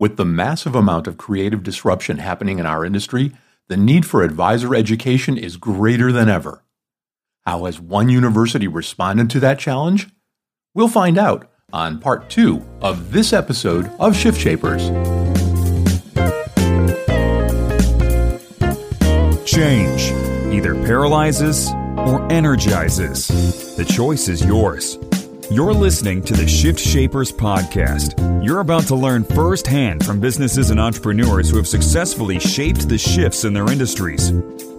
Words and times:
With 0.00 0.16
the 0.16 0.24
massive 0.24 0.74
amount 0.74 1.06
of 1.06 1.18
creative 1.18 1.62
disruption 1.62 2.16
happening 2.16 2.58
in 2.58 2.64
our 2.64 2.86
industry, 2.86 3.32
the 3.68 3.76
need 3.76 4.06
for 4.06 4.22
advisor 4.22 4.74
education 4.74 5.36
is 5.36 5.58
greater 5.58 6.10
than 6.10 6.26
ever. 6.26 6.64
How 7.44 7.66
has 7.66 7.78
one 7.78 8.08
university 8.08 8.66
responded 8.66 9.28
to 9.28 9.40
that 9.40 9.58
challenge? 9.58 10.08
We'll 10.74 10.88
find 10.88 11.18
out 11.18 11.50
on 11.70 12.00
part 12.00 12.30
two 12.30 12.64
of 12.80 13.12
this 13.12 13.34
episode 13.34 13.90
of 14.00 14.16
Shift 14.16 14.40
Shapers. 14.40 14.88
Change 19.44 20.12
either 20.50 20.74
paralyzes 20.86 21.68
or 21.98 22.26
energizes. 22.32 23.76
The 23.76 23.84
choice 23.84 24.28
is 24.28 24.42
yours. 24.42 24.96
You're 25.52 25.74
listening 25.74 26.22
to 26.26 26.32
the 26.32 26.46
Shift 26.46 26.78
Shapers 26.78 27.32
podcast. 27.32 28.14
You're 28.44 28.60
about 28.60 28.84
to 28.84 28.94
learn 28.94 29.24
firsthand 29.24 30.06
from 30.06 30.20
businesses 30.20 30.70
and 30.70 30.78
entrepreneurs 30.78 31.50
who 31.50 31.56
have 31.56 31.66
successfully 31.66 32.38
shaped 32.38 32.88
the 32.88 32.96
shifts 32.96 33.42
in 33.42 33.52
their 33.52 33.68
industries. 33.68 34.30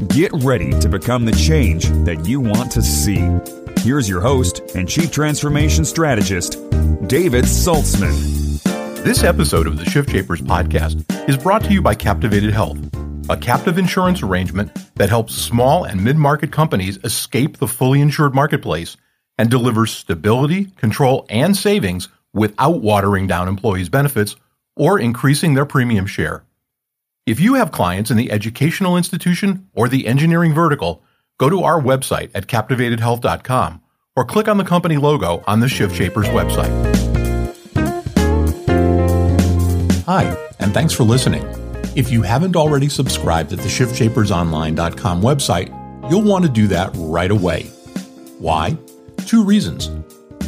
Get 0.08 0.32
ready 0.32 0.72
to 0.80 0.88
become 0.88 1.26
the 1.26 1.34
change 1.34 1.90
that 2.06 2.26
you 2.26 2.40
want 2.40 2.72
to 2.72 2.82
see. 2.82 3.20
Here's 3.82 4.08
your 4.08 4.22
host 4.22 4.62
and 4.74 4.88
Chief 4.88 5.12
Transformation 5.12 5.84
Strategist, 5.84 6.54
David 7.06 7.44
Saltzman. 7.44 8.64
This 9.04 9.26
episode 9.26 9.68
of 9.68 9.78
the 9.78 9.84
Shift 9.84 10.10
Shapers 10.10 10.40
podcast 10.40 11.04
is 11.28 11.36
brought 11.36 11.66
to 11.66 11.74
you 11.74 11.82
by 11.82 11.96
Captivated 11.96 12.54
Health, 12.54 12.80
a 13.30 13.36
captive 13.36 13.78
insurance 13.78 14.24
arrangement 14.24 14.72
that 14.96 15.10
helps 15.10 15.36
small 15.36 15.84
and 15.84 16.02
mid 16.02 16.16
market 16.16 16.54
companies 16.54 16.98
escape 17.04 17.58
the 17.58 17.68
fully 17.68 18.00
insured 18.00 18.34
marketplace 18.34 18.96
and 19.42 19.50
delivers 19.50 19.90
stability, 19.92 20.66
control, 20.78 21.26
and 21.28 21.58
savings 21.58 22.10
without 22.32 22.80
watering 22.80 23.26
down 23.26 23.48
employees' 23.48 23.90
benefits 23.90 24.36
or 24.76 25.00
increasing 25.00 25.56
their 25.56 25.66
premium 25.66 26.06
share. 26.06 26.44
If 27.26 27.40
you 27.40 27.56
have 27.56 27.72
clients 27.72 28.12
in 28.12 28.18
the 28.18 28.32
educational 28.32 28.98
institution 28.98 29.68
or 29.74 29.90
the 29.90 30.06
engineering 30.06 30.54
vertical, 30.54 31.02
go 31.40 31.50
to 31.50 31.64
our 31.64 31.82
website 31.82 32.30
at 32.36 32.46
captivatedhealth.com 32.46 33.82
or 34.16 34.26
click 34.26 34.48
on 34.48 34.60
the 34.60 34.64
company 34.64 34.98
logo 34.98 35.44
on 35.48 35.60
the 35.60 35.68
Shift 35.68 35.96
Shapers 35.96 36.28
website. 36.28 36.70
Hi, 40.06 40.38
and 40.60 40.72
thanks 40.72 40.94
for 40.94 41.04
listening. 41.04 41.44
If 41.96 42.12
you 42.12 42.22
haven't 42.22 42.56
already 42.56 42.90
subscribed 42.90 43.54
at 43.54 43.60
the 43.60 43.68
shiftshapersonline.com 43.68 45.24
website, 45.24 46.12
you'll 46.12 46.22
want 46.22 46.46
to 46.46 46.52
do 46.52 46.68
that 46.68 46.92
right 46.94 47.32
away. 47.32 47.64
Why? 48.38 48.78
Two 49.26 49.44
reasons. 49.44 49.90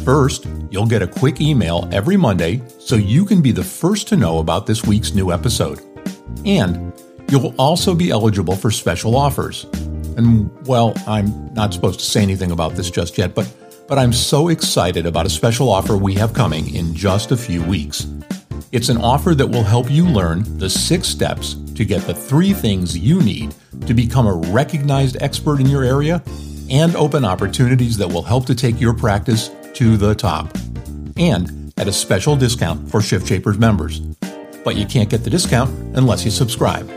First, 0.04 0.46
you'll 0.70 0.86
get 0.86 1.00
a 1.00 1.06
quick 1.06 1.40
email 1.40 1.88
every 1.90 2.16
Monday 2.16 2.60
so 2.78 2.96
you 2.96 3.24
can 3.24 3.40
be 3.40 3.52
the 3.52 3.64
first 3.64 4.08
to 4.08 4.16
know 4.16 4.38
about 4.38 4.66
this 4.66 4.84
week's 4.84 5.14
new 5.14 5.32
episode. 5.32 5.80
And 6.44 6.92
you'll 7.30 7.54
also 7.58 7.94
be 7.94 8.10
eligible 8.10 8.56
for 8.56 8.70
special 8.70 9.16
offers. 9.16 9.64
And 10.16 10.50
well, 10.66 10.92
I'm 11.06 11.52
not 11.54 11.72
supposed 11.72 12.00
to 12.00 12.06
say 12.06 12.22
anything 12.22 12.50
about 12.50 12.74
this 12.74 12.90
just 12.90 13.16
yet, 13.16 13.34
but 13.34 13.50
but 13.86 13.98
I'm 13.98 14.12
so 14.12 14.48
excited 14.48 15.04
about 15.04 15.26
a 15.26 15.30
special 15.30 15.70
offer 15.70 15.96
we 15.96 16.14
have 16.14 16.32
coming 16.32 16.74
in 16.74 16.94
just 16.94 17.32
a 17.32 17.36
few 17.36 17.62
weeks. 17.62 18.06
It's 18.72 18.88
an 18.88 18.96
offer 18.96 19.34
that 19.34 19.46
will 19.46 19.62
help 19.62 19.90
you 19.90 20.06
learn 20.06 20.58
the 20.58 20.70
6 20.70 21.06
steps 21.06 21.54
to 21.74 21.84
get 21.84 22.02
the 22.02 22.14
3 22.14 22.54
things 22.54 22.96
you 22.96 23.22
need 23.22 23.54
to 23.86 23.94
become 23.94 24.26
a 24.26 24.32
recognized 24.32 25.18
expert 25.20 25.60
in 25.60 25.66
your 25.66 25.84
area 25.84 26.22
and 26.70 26.96
open 26.96 27.24
opportunities 27.24 27.96
that 27.98 28.08
will 28.08 28.22
help 28.22 28.46
to 28.46 28.54
take 28.54 28.80
your 28.80 28.94
practice 28.94 29.50
to 29.74 29.96
the 29.96 30.14
top. 30.14 30.56
And 31.16 31.72
at 31.76 31.88
a 31.88 31.92
special 31.92 32.36
discount 32.36 32.88
for 32.90 33.00
Shift 33.00 33.26
Shapers 33.26 33.58
members. 33.58 34.00
But 34.64 34.76
you 34.76 34.86
can't 34.86 35.10
get 35.10 35.24
the 35.24 35.30
discount 35.30 35.70
unless 35.96 36.24
you 36.24 36.30
subscribe. 36.30 36.88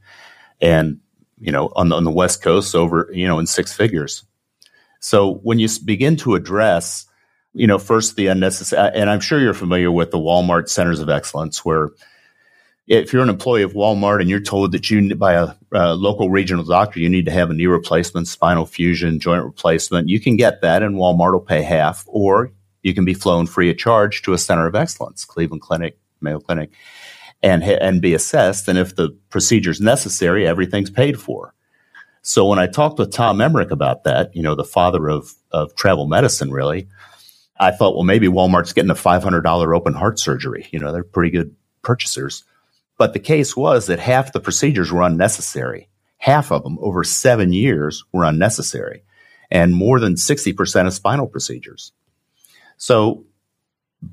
And, 0.60 1.00
you 1.38 1.52
know, 1.52 1.70
on 1.76 1.90
the, 1.90 1.96
on 1.96 2.04
the 2.04 2.10
West 2.10 2.42
Coast 2.42 2.74
over, 2.74 3.10
you 3.12 3.26
know, 3.26 3.38
in 3.38 3.46
six 3.46 3.74
figures. 3.74 4.24
So 5.00 5.34
when 5.42 5.58
you 5.58 5.68
begin 5.84 6.16
to 6.16 6.34
address, 6.34 7.04
you 7.52 7.66
know, 7.66 7.78
first 7.78 8.16
the 8.16 8.28
unnecessary, 8.28 8.80
uh, 8.80 8.90
and 8.94 9.10
I'm 9.10 9.20
sure 9.20 9.40
you're 9.40 9.54
familiar 9.54 9.90
with 9.90 10.10
the 10.10 10.18
Walmart 10.18 10.68
centers 10.68 11.00
of 11.00 11.10
excellence 11.10 11.64
where 11.64 11.90
if 12.86 13.12
you're 13.12 13.22
an 13.22 13.28
employee 13.28 13.62
of 13.62 13.74
Walmart 13.74 14.20
and 14.20 14.30
you're 14.30 14.40
told 14.40 14.72
that 14.72 14.90
you, 14.90 15.14
by 15.16 15.34
a, 15.34 15.48
a 15.72 15.94
local 15.94 16.30
regional 16.30 16.64
doctor, 16.64 17.00
you 17.00 17.08
need 17.08 17.24
to 17.26 17.30
have 17.32 17.50
a 17.50 17.54
knee 17.54 17.66
replacement, 17.66 18.28
spinal 18.28 18.64
fusion, 18.64 19.20
joint 19.20 19.44
replacement, 19.44 20.08
you 20.08 20.20
can 20.20 20.36
get 20.36 20.62
that 20.62 20.82
and 20.82 20.96
Walmart 20.96 21.32
will 21.32 21.40
pay 21.40 21.62
half, 21.62 22.04
or 22.06 22.52
you 22.86 22.94
can 22.94 23.04
be 23.04 23.14
flown 23.14 23.46
free 23.46 23.68
of 23.68 23.76
charge 23.76 24.22
to 24.22 24.32
a 24.32 24.38
center 24.38 24.64
of 24.64 24.76
excellence, 24.76 25.24
Cleveland 25.24 25.60
Clinic, 25.60 25.98
Mayo 26.20 26.38
Clinic, 26.38 26.70
and, 27.42 27.64
and 27.64 28.00
be 28.00 28.14
assessed. 28.14 28.68
And 28.68 28.78
if 28.78 28.94
the 28.94 29.10
procedure 29.28 29.72
is 29.72 29.80
necessary, 29.80 30.46
everything's 30.46 30.88
paid 30.88 31.20
for. 31.20 31.52
So 32.22 32.46
when 32.46 32.60
I 32.60 32.68
talked 32.68 33.00
with 33.00 33.12
Tom 33.12 33.40
Emerick 33.40 33.72
about 33.72 34.04
that, 34.04 34.34
you 34.36 34.42
know, 34.42 34.54
the 34.54 34.62
father 34.62 35.08
of, 35.08 35.34
of 35.50 35.74
travel 35.74 36.06
medicine, 36.06 36.52
really, 36.52 36.86
I 37.58 37.72
thought, 37.72 37.96
well, 37.96 38.04
maybe 38.04 38.28
Walmart's 38.28 38.72
getting 38.72 38.90
a 38.92 38.94
$500 38.94 39.76
open 39.76 39.94
heart 39.94 40.20
surgery. 40.20 40.68
You 40.70 40.78
know, 40.78 40.92
they're 40.92 41.02
pretty 41.02 41.30
good 41.30 41.56
purchasers. 41.82 42.44
But 42.98 43.14
the 43.14 43.18
case 43.18 43.56
was 43.56 43.86
that 43.86 43.98
half 43.98 44.32
the 44.32 44.38
procedures 44.38 44.92
were 44.92 45.02
unnecessary. 45.02 45.88
Half 46.18 46.52
of 46.52 46.62
them 46.62 46.78
over 46.80 47.02
seven 47.02 47.52
years 47.52 48.04
were 48.12 48.24
unnecessary 48.24 49.02
and 49.50 49.74
more 49.74 49.98
than 49.98 50.14
60% 50.14 50.86
of 50.86 50.94
spinal 50.94 51.26
procedures. 51.26 51.92
So 52.76 53.24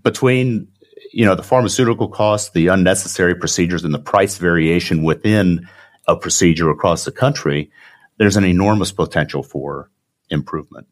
between 0.01 0.67
you 1.11 1.25
know 1.25 1.35
the 1.35 1.43
pharmaceutical 1.43 2.07
costs, 2.07 2.51
the 2.51 2.67
unnecessary 2.67 3.35
procedures, 3.35 3.83
and 3.83 3.93
the 3.93 3.99
price 3.99 4.37
variation 4.37 5.03
within 5.03 5.67
a 6.07 6.15
procedure 6.15 6.69
across 6.69 7.05
the 7.05 7.11
country, 7.11 7.71
there's 8.17 8.37
an 8.37 8.45
enormous 8.45 8.91
potential 8.91 9.43
for 9.43 9.89
improvement. 10.29 10.87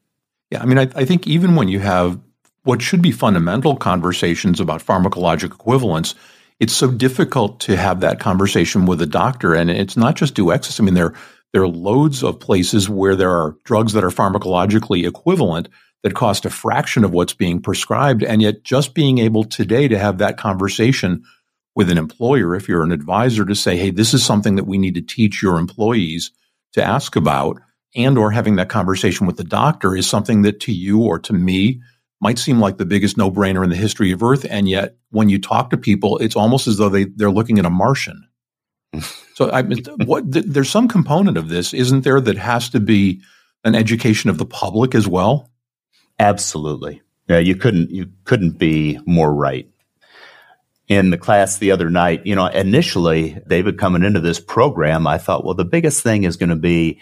Yeah, 0.51 0.61
I 0.61 0.65
mean, 0.65 0.77
I, 0.77 0.89
I 0.95 1.05
think 1.05 1.27
even 1.27 1.55
when 1.55 1.69
you 1.69 1.79
have 1.79 2.19
what 2.63 2.81
should 2.81 3.01
be 3.01 3.11
fundamental 3.11 3.75
conversations 3.75 4.59
about 4.59 4.85
pharmacologic 4.85 5.51
equivalence, 5.51 6.15
it's 6.59 6.73
so 6.73 6.91
difficult 6.91 7.59
to 7.61 7.75
have 7.75 8.01
that 8.01 8.19
conversation 8.19 8.85
with 8.85 9.01
a 9.01 9.07
doctor. 9.07 9.55
And 9.55 9.71
it's 9.71 9.97
not 9.97 10.15
just 10.15 10.35
Duexis. 10.35 10.79
I 10.79 10.83
mean, 10.83 10.93
there, 10.93 11.13
there 11.53 11.63
are 11.63 11.67
loads 11.67 12.23
of 12.23 12.39
places 12.39 12.87
where 12.87 13.15
there 13.15 13.31
are 13.31 13.55
drugs 13.63 13.93
that 13.93 14.03
are 14.03 14.11
pharmacologically 14.11 15.07
equivalent 15.07 15.69
that 16.03 16.15
cost 16.15 16.45
a 16.45 16.49
fraction 16.49 17.03
of 17.03 17.11
what's 17.11 17.33
being 17.33 17.61
prescribed. 17.61 18.23
And 18.23 18.41
yet, 18.41 18.63
just 18.63 18.93
being 18.93 19.19
able 19.19 19.43
today 19.43 19.87
to 19.87 19.97
have 19.97 20.17
that 20.17 20.37
conversation 20.37 21.23
with 21.75 21.89
an 21.89 21.97
employer, 21.97 22.55
if 22.55 22.67
you're 22.67 22.83
an 22.83 22.91
advisor, 22.91 23.45
to 23.45 23.55
say, 23.55 23.77
hey, 23.77 23.91
this 23.91 24.13
is 24.13 24.25
something 24.25 24.55
that 24.55 24.65
we 24.65 24.77
need 24.77 24.95
to 24.95 25.01
teach 25.01 25.41
your 25.41 25.57
employees 25.57 26.31
to 26.73 26.83
ask 26.83 27.15
about, 27.15 27.59
and 27.95 28.17
or 28.17 28.31
having 28.31 28.55
that 28.55 28.69
conversation 28.69 29.27
with 29.27 29.37
the 29.37 29.43
doctor 29.43 29.95
is 29.95 30.09
something 30.09 30.41
that 30.41 30.59
to 30.61 30.71
you 30.71 31.01
or 31.01 31.19
to 31.19 31.33
me 31.33 31.81
might 32.21 32.39
seem 32.39 32.59
like 32.59 32.77
the 32.77 32.85
biggest 32.85 33.17
no-brainer 33.17 33.63
in 33.63 33.69
the 33.69 33.75
history 33.75 34.11
of 34.11 34.23
Earth. 34.23 34.45
And 34.49 34.69
yet, 34.69 34.95
when 35.09 35.29
you 35.29 35.39
talk 35.39 35.69
to 35.71 35.77
people, 35.77 36.17
it's 36.19 36.35
almost 36.35 36.67
as 36.67 36.77
though 36.77 36.89
they, 36.89 37.05
they're 37.05 37.31
looking 37.31 37.59
at 37.59 37.65
a 37.65 37.69
Martian. 37.69 38.27
so 39.35 39.49
I, 39.49 39.63
what, 40.05 40.31
th- 40.31 40.45
there's 40.47 40.69
some 40.69 40.87
component 40.87 41.37
of 41.37 41.49
this, 41.49 41.73
isn't 41.73 42.03
there, 42.03 42.21
that 42.21 42.37
has 42.37 42.69
to 42.69 42.79
be 42.79 43.21
an 43.63 43.75
education 43.75 44.29
of 44.29 44.37
the 44.37 44.45
public 44.45 44.95
as 44.95 45.07
well? 45.07 45.50
Absolutely. 46.21 47.01
Yeah, 47.27 47.39
you 47.39 47.55
couldn't 47.55 47.89
you 47.89 48.11
couldn't 48.25 48.59
be 48.59 48.99
more 49.07 49.33
right. 49.33 49.67
In 50.87 51.09
the 51.09 51.17
class 51.17 51.57
the 51.57 51.71
other 51.71 51.89
night, 51.89 52.27
you 52.27 52.35
know, 52.35 52.45
initially 52.45 53.41
David 53.47 53.79
coming 53.79 54.03
into 54.03 54.19
this 54.19 54.39
program, 54.39 55.07
I 55.07 55.17
thought, 55.17 55.43
well, 55.43 55.55
the 55.55 55.65
biggest 55.65 56.03
thing 56.03 56.23
is 56.23 56.37
going 56.37 56.51
to 56.51 56.55
be 56.55 56.99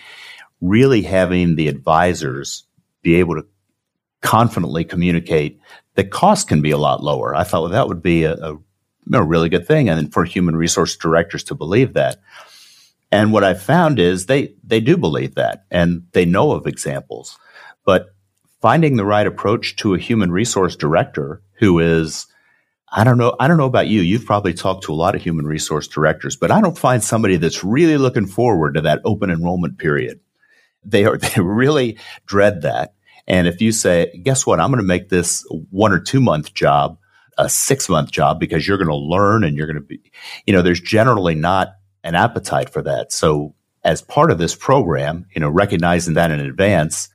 really 0.61 1.01
having 1.01 1.55
the 1.55 1.67
advisors 1.67 2.63
be 3.01 3.15
able 3.15 3.35
to 3.35 3.47
confidently 4.21 4.85
communicate 4.85 5.59
that 5.95 6.11
costs 6.11 6.45
can 6.45 6.61
be 6.61 6.71
a 6.71 6.77
lot 6.77 7.03
lower. 7.03 7.35
I 7.35 7.43
thought 7.43 7.63
well, 7.63 7.71
that 7.71 7.89
would 7.89 8.01
be 8.01 8.23
a, 8.23 8.35
a, 8.35 8.57
a 9.11 9.23
really 9.23 9.49
good 9.49 9.67
thing, 9.67 9.89
and 9.89 10.13
for 10.13 10.23
human 10.23 10.55
resource 10.55 10.95
directors 10.95 11.43
to 11.45 11.55
believe 11.55 11.93
that. 11.95 12.21
And 13.11 13.33
what 13.33 13.43
I 13.43 13.53
found 13.53 13.99
is 13.99 14.27
they 14.27 14.55
they 14.63 14.79
do 14.79 14.95
believe 14.95 15.35
that, 15.35 15.65
and 15.69 16.03
they 16.13 16.23
know 16.23 16.51
of 16.51 16.67
examples, 16.67 17.37
but 17.83 18.13
finding 18.61 18.95
the 18.95 19.05
right 19.05 19.27
approach 19.27 19.75
to 19.77 19.93
a 19.93 19.99
human 19.99 20.31
resource 20.31 20.75
director 20.75 21.41
who 21.59 21.79
is 21.79 22.27
I 22.91 23.03
don't 23.03 23.19
know. 23.19 23.35
I 23.39 23.47
don't 23.47 23.57
know 23.57 23.65
about 23.65 23.87
you. 23.87 24.01
You've 24.01 24.25
probably 24.25 24.53
talked 24.53 24.85
to 24.85 24.93
a 24.93 24.95
lot 24.95 25.13
of 25.13 25.21
human 25.21 25.45
resource 25.45 25.87
directors, 25.87 26.35
but 26.35 26.49
I 26.49 26.59
don't 26.59 26.77
find 26.77 27.03
somebody 27.03 27.37
that's 27.37 27.63
really 27.63 27.97
looking 27.97 28.25
forward 28.25 28.73
to 28.73 28.81
that 28.81 29.01
open 29.05 29.29
enrollment 29.29 29.77
period. 29.77 30.19
They 30.83 31.05
are, 31.05 31.17
they 31.17 31.41
really 31.41 31.99
dread 32.25 32.63
that. 32.63 32.95
And 33.27 33.47
if 33.47 33.61
you 33.61 33.71
say, 33.71 34.19
guess 34.23 34.45
what? 34.45 34.59
I'm 34.59 34.71
going 34.71 34.81
to 34.81 34.87
make 34.87 35.09
this 35.09 35.45
one 35.69 35.91
or 35.91 35.99
two 35.99 36.19
month 36.19 36.53
job 36.55 36.97
a 37.37 37.47
six 37.47 37.87
month 37.87 38.11
job 38.11 38.39
because 38.39 38.67
you're 38.67 38.77
going 38.77 38.89
to 38.89 38.95
learn 38.95 39.43
and 39.43 39.55
you're 39.55 39.67
going 39.67 39.75
to 39.75 39.81
be, 39.81 40.01
you 40.47 40.53
know, 40.53 40.63
there's 40.63 40.81
generally 40.81 41.35
not 41.35 41.75
an 42.03 42.15
appetite 42.15 42.69
for 42.69 42.81
that. 42.81 43.11
So 43.11 43.53
as 43.83 44.01
part 44.01 44.31
of 44.31 44.39
this 44.39 44.55
program, 44.55 45.25
you 45.33 45.39
know, 45.39 45.49
recognizing 45.49 46.15
that 46.15 46.31
in 46.31 46.39
advance, 46.39 47.09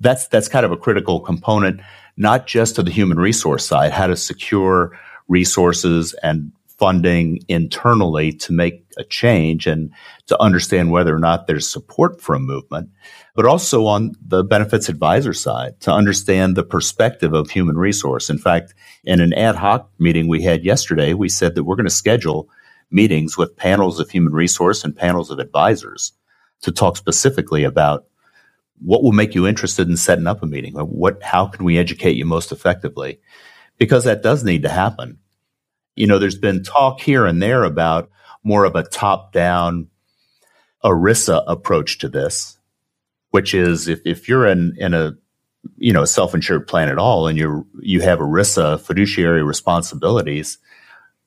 that's, 0.00 0.28
that's 0.28 0.48
kind 0.48 0.64
of 0.64 0.72
a 0.72 0.76
critical 0.76 1.20
component 1.20 1.80
not 2.16 2.46
just 2.46 2.76
to 2.76 2.82
the 2.82 2.90
human 2.90 3.18
resource 3.18 3.64
side, 3.64 3.92
how 3.92 4.06
to 4.06 4.16
secure 4.16 4.98
resources 5.28 6.14
and 6.22 6.52
funding 6.78 7.40
internally 7.48 8.32
to 8.32 8.52
make 8.52 8.84
a 8.96 9.04
change 9.04 9.66
and 9.66 9.90
to 10.26 10.40
understand 10.40 10.90
whether 10.90 11.14
or 11.14 11.18
not 11.18 11.46
there's 11.46 11.68
support 11.68 12.20
for 12.20 12.34
a 12.34 12.40
movement, 12.40 12.88
but 13.34 13.44
also 13.44 13.86
on 13.86 14.12
the 14.20 14.44
benefits 14.44 14.88
advisor 14.88 15.32
side 15.32 15.78
to 15.80 15.92
understand 15.92 16.56
the 16.56 16.62
perspective 16.62 17.34
of 17.34 17.50
human 17.50 17.76
resource. 17.76 18.30
In 18.30 18.38
fact, 18.38 18.74
in 19.04 19.20
an 19.20 19.32
ad 19.34 19.56
hoc 19.56 19.90
meeting 19.98 20.28
we 20.28 20.42
had 20.42 20.64
yesterday, 20.64 21.14
we 21.14 21.28
said 21.28 21.54
that 21.54 21.64
we're 21.64 21.76
going 21.76 21.86
to 21.86 21.90
schedule 21.90 22.48
meetings 22.90 23.36
with 23.36 23.56
panels 23.56 24.00
of 24.00 24.10
human 24.10 24.32
resource 24.32 24.84
and 24.84 24.96
panels 24.96 25.30
of 25.30 25.40
advisors 25.40 26.12
to 26.62 26.72
talk 26.72 26.96
specifically 26.96 27.64
about 27.64 28.06
what 28.80 29.02
will 29.02 29.12
make 29.12 29.34
you 29.34 29.46
interested 29.46 29.88
in 29.88 29.96
setting 29.96 30.26
up 30.26 30.42
a 30.42 30.46
meeting? 30.46 30.74
What, 30.74 31.22
how 31.22 31.46
can 31.46 31.64
we 31.64 31.78
educate 31.78 32.16
you 32.16 32.24
most 32.24 32.52
effectively? 32.52 33.20
Because 33.78 34.04
that 34.04 34.22
does 34.22 34.44
need 34.44 34.62
to 34.62 34.68
happen. 34.68 35.18
You 35.96 36.06
know, 36.06 36.18
there's 36.18 36.38
been 36.38 36.62
talk 36.62 37.00
here 37.00 37.26
and 37.26 37.42
there 37.42 37.64
about 37.64 38.10
more 38.44 38.64
of 38.64 38.76
a 38.76 38.84
top 38.84 39.32
down 39.32 39.88
ERISA 40.84 41.44
approach 41.46 41.98
to 41.98 42.08
this, 42.08 42.58
which 43.30 43.52
is 43.54 43.88
if, 43.88 44.00
if 44.04 44.28
you're 44.28 44.46
in, 44.46 44.74
in 44.78 44.94
a, 44.94 45.14
you 45.76 45.92
know, 45.92 46.04
self-insured 46.04 46.68
plan 46.68 46.88
at 46.88 46.98
all 46.98 47.26
and 47.26 47.36
you 47.36 47.66
you 47.80 48.00
have 48.00 48.20
ERISA 48.20 48.80
fiduciary 48.80 49.42
responsibilities, 49.42 50.58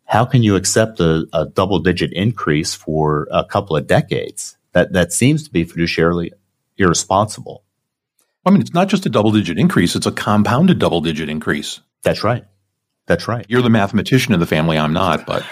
how 0.06 0.26
can 0.26 0.42
you 0.42 0.56
accept 0.56 1.00
a, 1.00 1.28
a 1.34 1.46
double 1.46 1.80
digit 1.80 2.12
increase 2.14 2.74
for 2.74 3.28
a 3.32 3.46
couple 3.46 3.76
of 3.76 3.88
decades? 3.88 4.58
That, 4.74 4.94
that 4.94 5.12
seems 5.12 5.44
to 5.44 5.52
be 5.52 5.66
fiduciarily 5.66 6.32
irresponsible. 6.82 7.64
I 8.46 8.50
mean, 8.50 8.62
it's 8.62 8.74
not 8.74 8.88
just 8.88 9.06
a 9.06 9.10
double 9.10 9.32
digit 9.32 9.58
increase, 9.58 9.96
it's 9.96 10.06
a 10.08 10.12
compounded 10.12 10.80
double 10.80 11.02
digit 11.02 11.30
increase. 11.30 11.80
That's 12.04 12.24
right. 12.24 12.46
That's 13.08 13.28
right. 13.28 13.46
You're 13.50 13.62
the 13.62 13.70
mathematician 13.70 14.34
in 14.34 14.40
the 14.40 14.46
family. 14.46 14.78
I'm 14.78 14.94
not, 14.94 15.26
but 15.26 15.44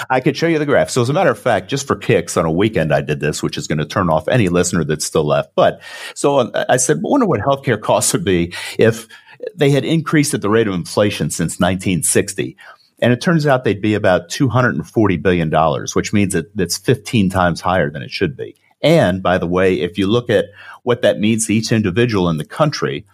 I 0.10 0.20
could 0.20 0.36
show 0.36 0.46
you 0.46 0.58
the 0.58 0.66
graph. 0.66 0.90
So, 0.90 1.02
as 1.02 1.08
a 1.08 1.12
matter 1.12 1.30
of 1.30 1.38
fact, 1.38 1.68
just 1.68 1.86
for 1.86 1.96
kicks, 1.96 2.36
on 2.36 2.44
a 2.44 2.52
weekend, 2.52 2.92
I 2.92 3.00
did 3.00 3.20
this, 3.20 3.42
which 3.42 3.56
is 3.56 3.66
going 3.66 3.78
to 3.78 3.86
turn 3.86 4.10
off 4.10 4.28
any 4.28 4.48
listener 4.48 4.84
that's 4.84 5.04
still 5.04 5.24
left. 5.24 5.54
But 5.56 5.80
so 6.14 6.38
uh, 6.38 6.64
I 6.68 6.76
said, 6.76 6.98
I 6.98 7.00
wonder 7.02 7.26
what 7.26 7.40
healthcare 7.40 7.80
costs 7.82 8.12
would 8.12 8.24
be 8.24 8.54
if 8.78 9.08
they 9.56 9.70
had 9.70 9.84
increased 9.84 10.34
at 10.34 10.42
the 10.42 10.50
rate 10.50 10.68
of 10.68 10.74
inflation 10.74 11.30
since 11.30 11.58
1960. 11.58 12.56
And 13.02 13.12
it 13.12 13.22
turns 13.22 13.46
out 13.46 13.64
they'd 13.64 13.80
be 13.80 13.94
about 13.94 14.28
$240 14.28 15.22
billion, 15.22 15.50
which 15.94 16.12
means 16.12 16.34
that 16.34 16.54
that's 16.54 16.76
15 16.76 17.30
times 17.30 17.60
higher 17.60 17.90
than 17.90 18.02
it 18.02 18.10
should 18.10 18.36
be. 18.36 18.56
And 18.82 19.22
by 19.22 19.38
the 19.38 19.46
way, 19.46 19.80
if 19.80 19.98
you 19.98 20.06
look 20.06 20.30
at 20.30 20.46
what 20.82 21.02
that 21.02 21.18
means 21.18 21.46
to 21.46 21.54
each 21.54 21.72
individual 21.72 22.28
in 22.28 22.38
the 22.38 22.44
country, 22.44 23.06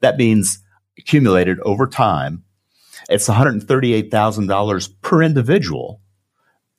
that 0.00 0.16
means 0.16 0.62
accumulated 0.98 1.58
over 1.60 1.86
time, 1.86 2.44
it's 3.08 3.28
$138,000 3.28 4.94
per 5.02 5.22
individual 5.22 6.00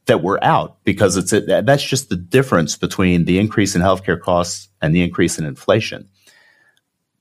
that 0.06 0.24
we're 0.24 0.40
out 0.42 0.84
because 0.84 1.18
it's 1.18 1.34
a, 1.34 1.62
that's 1.62 1.84
just 1.84 2.10
the 2.10 2.16
difference 2.16 2.76
between 2.78 3.26
the 3.26 3.40
increase 3.40 3.76
in 3.76 3.82
healthcare 3.82 4.20
costs 4.20 4.70
and 4.82 4.96
the 4.96 5.04
increase 5.04 5.38
in 5.38 5.46
inflation 5.46 6.10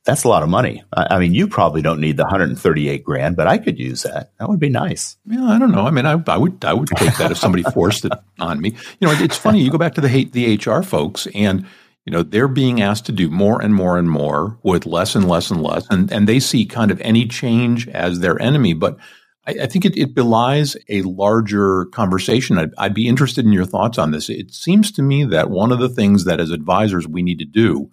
that's 0.05 0.25
a 0.25 0.29
lot 0.29 0.43
of 0.43 0.49
money. 0.49 0.83
I, 0.97 1.17
I, 1.17 1.19
mean, 1.19 1.35
you 1.35 1.47
probably 1.47 1.83
don't 1.83 2.01
need 2.01 2.17
the 2.17 2.25
138 2.25 3.05
grand, 3.05 3.37
but 3.37 3.47
I 3.47 3.59
could 3.59 3.79
use 3.79 4.03
that. 4.05 4.33
That 4.39 4.49
would 4.49 4.61
be 4.61 4.71
nice. 4.71 5.17
Yeah, 5.27 5.45
I 5.45 5.59
don't 5.59 5.73
know. 5.73 5.87
I 5.87 5.91
mean, 5.91 6.07
I, 6.07 6.23
I 6.27 6.37
would 6.37 6.65
I 6.65 6.73
would 6.73 6.89
take 6.89 7.17
that 7.19 7.31
if 7.31 7.39
somebody 7.39 7.63
forced 7.65 8.05
it 8.05 8.13
on 8.39 8.61
me. 8.61 8.75
You 9.01 9.09
know, 9.09 9.15
it's 9.15 9.37
funny. 9.37 9.63
You 9.63 9.71
go 9.71 9.79
back 9.79 9.95
to 9.95 10.01
the 10.01 10.25
the 10.25 10.57
HR 10.57 10.83
folks, 10.83 11.27
and 11.35 11.67
you 12.07 12.13
know 12.13 12.23
they're 12.23 12.49
being 12.49 12.81
asked 12.81 13.07
to 13.07 13.13
do 13.13 13.31
more 13.31 13.61
and 13.61 13.75
more 13.75 13.99
and 13.99 14.11
more 14.11 14.59
with 14.63 14.87
less 14.87 15.15
and 15.15 15.29
less 15.29 15.51
and 15.51 15.63
less, 15.63 15.87
and 15.91 16.11
and 16.11 16.27
they 16.27 16.41
see 16.41 16.65
kind 16.65 16.91
of 16.91 17.01
any 17.03 17.27
change 17.27 17.87
as 17.89 18.21
their 18.21 18.41
enemy. 18.41 18.73
But 18.73 18.97
I, 19.47 19.65
I 19.65 19.67
think 19.67 19.85
it, 19.85 19.99
it, 19.99 20.15
belies 20.15 20.77
a 20.89 21.03
larger 21.03 21.87
conversation. 21.87 22.59
I'd, 22.59 22.71
I'd 22.79 22.95
be 22.95 23.07
interested 23.07 23.45
in 23.45 23.53
your 23.53 23.67
thoughts 23.67 23.99
on 23.99 24.13
this. 24.13 24.31
It 24.31 24.53
seems 24.55 24.91
to 24.93 25.03
me 25.03 25.25
that 25.25 25.51
one 25.51 25.73
of 25.73 25.79
the 25.79 25.89
things 25.89 26.25
that 26.25 26.41
as 26.41 26.51
advisors 26.51 27.07
we 27.07 27.23
need 27.23 27.39
to 27.41 27.45
do 27.45 27.91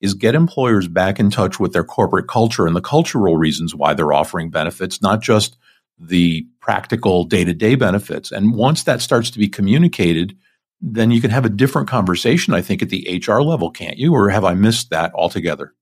is 0.00 0.14
get 0.14 0.34
employers 0.34 0.88
back 0.88 1.18
in 1.18 1.30
touch 1.30 1.58
with 1.58 1.72
their 1.72 1.84
corporate 1.84 2.28
culture 2.28 2.66
and 2.66 2.76
the 2.76 2.80
cultural 2.80 3.36
reasons 3.36 3.74
why 3.74 3.94
they're 3.94 4.12
offering 4.12 4.50
benefits, 4.50 5.00
not 5.00 5.22
just 5.22 5.56
the 5.98 6.46
practical 6.60 7.24
day 7.24 7.44
to 7.44 7.54
day 7.54 7.74
benefits. 7.74 8.30
And 8.30 8.54
once 8.54 8.82
that 8.84 9.00
starts 9.00 9.30
to 9.30 9.38
be 9.38 9.48
communicated, 9.48 10.36
then 10.80 11.10
you 11.10 11.20
can 11.20 11.30
have 11.30 11.46
a 11.46 11.50
different 11.50 11.88
conversation, 11.88 12.52
I 12.52 12.60
think, 12.60 12.82
at 12.82 12.90
the 12.90 13.22
HR 13.26 13.40
level, 13.40 13.70
can't 13.70 13.96
you? 13.96 14.12
Or 14.12 14.28
have 14.28 14.44
I 14.44 14.54
missed 14.54 14.90
that 14.90 15.12
altogether? 15.14 15.74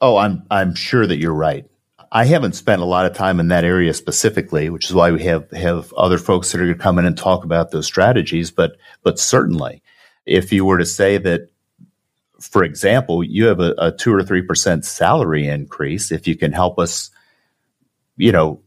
Oh, 0.00 0.18
I'm 0.18 0.44
I'm 0.50 0.74
sure 0.74 1.06
that 1.06 1.16
you're 1.16 1.32
right. 1.32 1.64
I 2.12 2.26
haven't 2.26 2.54
spent 2.54 2.82
a 2.82 2.86
lot 2.86 3.06
of 3.06 3.14
time 3.14 3.40
in 3.40 3.48
that 3.48 3.64
area 3.64 3.92
specifically, 3.94 4.70
which 4.70 4.86
is 4.86 4.94
why 4.94 5.10
we 5.10 5.22
have 5.24 5.50
have 5.52 5.92
other 5.94 6.18
folks 6.18 6.52
that 6.52 6.60
are 6.60 6.64
going 6.64 6.76
to 6.76 6.82
come 6.82 6.98
in 6.98 7.06
and 7.06 7.16
talk 7.16 7.44
about 7.44 7.70
those 7.70 7.86
strategies. 7.86 8.50
But 8.50 8.76
but 9.02 9.18
certainly, 9.18 9.82
if 10.26 10.52
you 10.52 10.64
were 10.64 10.78
to 10.78 10.84
say 10.84 11.16
that 11.18 11.48
for 12.40 12.64
example, 12.64 13.22
you 13.22 13.46
have 13.46 13.60
a, 13.60 13.74
a 13.78 13.92
two 13.92 14.12
or 14.12 14.22
three 14.22 14.42
percent 14.42 14.84
salary 14.84 15.46
increase 15.46 16.12
if 16.12 16.26
you 16.26 16.36
can 16.36 16.52
help 16.52 16.78
us, 16.78 17.10
you 18.16 18.32
know, 18.32 18.60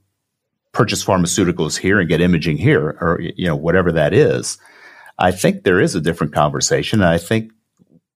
purchase 0.71 1.03
pharmaceuticals 1.03 1.77
here 1.77 1.99
and 1.99 2.09
get 2.09 2.21
imaging 2.21 2.57
here, 2.57 2.97
or 3.01 3.19
you 3.21 3.45
know, 3.45 3.55
whatever 3.55 3.91
that 3.91 4.13
is. 4.13 4.57
I 5.17 5.31
think 5.31 5.63
there 5.63 5.79
is 5.79 5.95
a 5.95 6.01
different 6.01 6.33
conversation. 6.33 7.01
I 7.01 7.17
think 7.17 7.51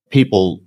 people, 0.09 0.61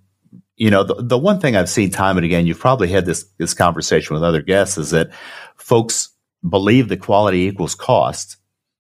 you 0.57 0.71
know, 0.71 0.85
the, 0.85 0.95
the 0.95 1.19
one 1.19 1.41
thing 1.41 1.57
I've 1.57 1.71
seen 1.71 1.91
time 1.91 2.17
and 2.19 2.27
again, 2.27 2.47
you've 2.47 2.59
probably 2.59 2.89
had 2.89 3.07
this 3.07 3.25
this 3.39 3.55
conversation 3.55 4.15
with 4.15 4.23
other 4.23 4.43
guests, 4.43 4.79
is 4.79 4.91
that 4.91 5.11
folks 5.57 6.11
believe 6.49 6.89
that 6.89 7.01
quality 7.01 7.47
equals 7.47 7.75
cost. 7.75 8.37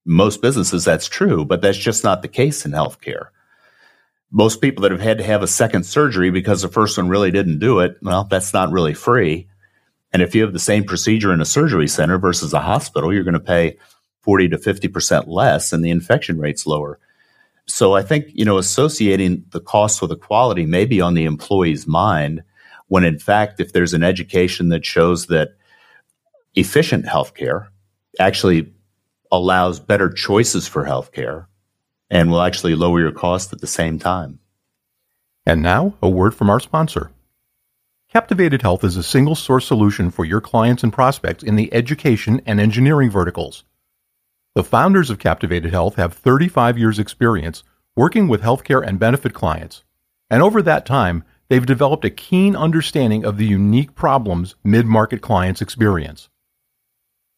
Most 0.09 0.40
businesses, 0.40 0.85
that's 0.85 1.09
true, 1.09 1.45
but 1.45 1.62
that's 1.62 1.78
just 1.78 2.04
not 2.04 2.23
the 2.23 2.28
case 2.28 2.64
in 2.64 2.71
healthcare 2.71 3.30
most 4.30 4.61
people 4.61 4.83
that 4.83 4.92
have 4.92 5.00
had 5.00 5.18
to 5.18 5.25
have 5.25 5.42
a 5.42 5.47
second 5.47 5.85
surgery 5.85 6.30
because 6.30 6.62
the 6.62 6.68
first 6.68 6.99
one 6.99 7.09
really 7.09 7.30
didn't 7.30 7.59
do 7.59 7.80
it, 7.80 7.97
well, 8.02 8.25
that's 8.25 8.52
not 8.52 8.73
really 8.73 8.95
free. 8.95 9.49
And 10.12 10.23
if 10.23 10.35
you 10.35 10.42
have 10.42 10.52
the 10.52 10.59
same 10.59 10.85
procedure 10.85 11.33
in 11.33 11.40
a 11.40 11.45
surgery 11.45 11.88
center 11.88 12.18
versus 12.18 12.52
a 12.52 12.61
hospital, 12.61 13.12
you're 13.12 13.25
going 13.25 13.35
to 13.35 13.40
pay 13.40 13.78
40 14.23 14.49
to 14.50 14.59
50% 14.59 15.28
less 15.28 15.73
and 15.73 15.85
the 15.85 15.90
infection 15.90 16.38
rate's 16.38 16.66
lower. 16.66 16.99
So 17.66 17.95
I 17.95 18.02
think, 18.02 18.26
you 18.33 18.45
know, 18.45 18.59
associating 18.59 19.45
the 19.50 19.61
cost 19.61 20.00
with 20.00 20.11
the 20.11 20.16
quality 20.16 20.66
may 20.66 20.85
be 20.85 21.00
on 21.00 21.14
the 21.14 21.25
employee's 21.25 21.87
mind 21.87 22.42
when 22.88 23.04
in 23.04 23.18
fact, 23.18 23.61
if 23.61 23.73
there's 23.73 23.95
an 23.95 24.04
education 24.04 24.68
that 24.68 24.85
shows 24.85 25.26
that 25.26 25.56
efficient 26.54 27.04
healthcare 27.04 27.68
actually 28.18 28.73
allows 29.33 29.80
better 29.80 30.09
choices 30.09 30.68
for 30.68 30.85
healthcare, 30.85 31.47
and 32.10 32.30
will 32.30 32.42
actually 32.42 32.75
lower 32.75 33.00
your 33.00 33.12
cost 33.12 33.52
at 33.52 33.60
the 33.60 33.66
same 33.66 33.98
time. 33.98 34.38
And 35.44 35.62
now, 35.62 35.94
a 36.02 36.08
word 36.08 36.34
from 36.34 36.50
our 36.50 36.60
sponsor. 36.60 37.10
Captivated 38.12 38.62
Health 38.62 38.84
is 38.84 38.96
a 38.96 39.02
single 39.02 39.34
source 39.34 39.66
solution 39.66 40.10
for 40.10 40.25
your 40.25 40.40
clients 40.40 40.82
and 40.82 40.92
prospects 40.92 41.42
in 41.42 41.56
the 41.56 41.72
education 41.75 42.40
and 42.46 42.60
engineering 42.60 43.10
verticals. 43.10 43.64
The 44.54 44.64
founders 44.64 45.10
of 45.10 45.18
Captivated 45.18 45.72
Health 45.72 45.96
have 45.96 46.14
35 46.14 46.78
years' 46.78 46.98
experience 46.98 47.62
working 47.94 48.28
with 48.28 48.42
healthcare 48.42 48.86
and 48.86 48.98
benefit 48.98 49.34
clients, 49.34 49.84
and 50.30 50.42
over 50.42 50.62
that 50.62 50.86
time, 50.86 51.25
they've 51.48 51.66
developed 51.66 52.04
a 52.04 52.10
keen 52.10 52.56
understanding 52.56 53.25
of 53.25 53.36
the 53.36 53.46
unique 53.46 53.94
problems 53.94 54.54
mid 54.64 54.86
market 54.86 55.20
clients 55.20 55.60
experience. 55.60 56.28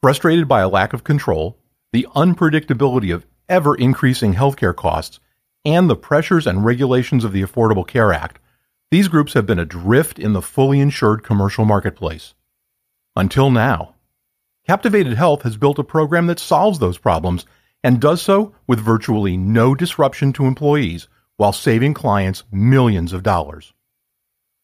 Frustrated 0.00 0.46
by 0.46 0.60
a 0.60 0.68
lack 0.68 0.92
of 0.92 1.04
control, 1.04 1.58
the 1.92 2.06
unpredictability 2.14 3.12
of 3.12 3.26
ever 3.48 3.74
increasing 3.74 4.34
healthcare 4.34 4.74
costs, 4.74 5.20
and 5.64 5.88
the 5.88 5.96
pressures 5.96 6.46
and 6.46 6.64
regulations 6.64 7.24
of 7.24 7.32
the 7.32 7.42
Affordable 7.42 7.86
Care 7.86 8.12
Act, 8.12 8.38
These 8.90 9.08
groups 9.08 9.34
have 9.34 9.44
been 9.44 9.58
adrift 9.58 10.18
in 10.18 10.32
the 10.32 10.40
fully 10.40 10.80
insured 10.80 11.22
commercial 11.22 11.66
marketplace. 11.66 12.34
Until 13.14 13.50
now. 13.50 13.94
Captivated 14.66 15.14
Health 15.14 15.42
has 15.42 15.56
built 15.56 15.78
a 15.78 15.84
program 15.84 16.26
that 16.26 16.38
solves 16.38 16.78
those 16.78 16.96
problems 16.98 17.44
and 17.82 18.00
does 18.00 18.22
so 18.22 18.54
with 18.66 18.80
virtually 18.80 19.36
no 19.36 19.74
disruption 19.74 20.32
to 20.34 20.46
employees 20.46 21.08
while 21.36 21.52
saving 21.52 21.94
clients 21.94 22.44
millions 22.50 23.12
of 23.12 23.22
dollars. 23.22 23.72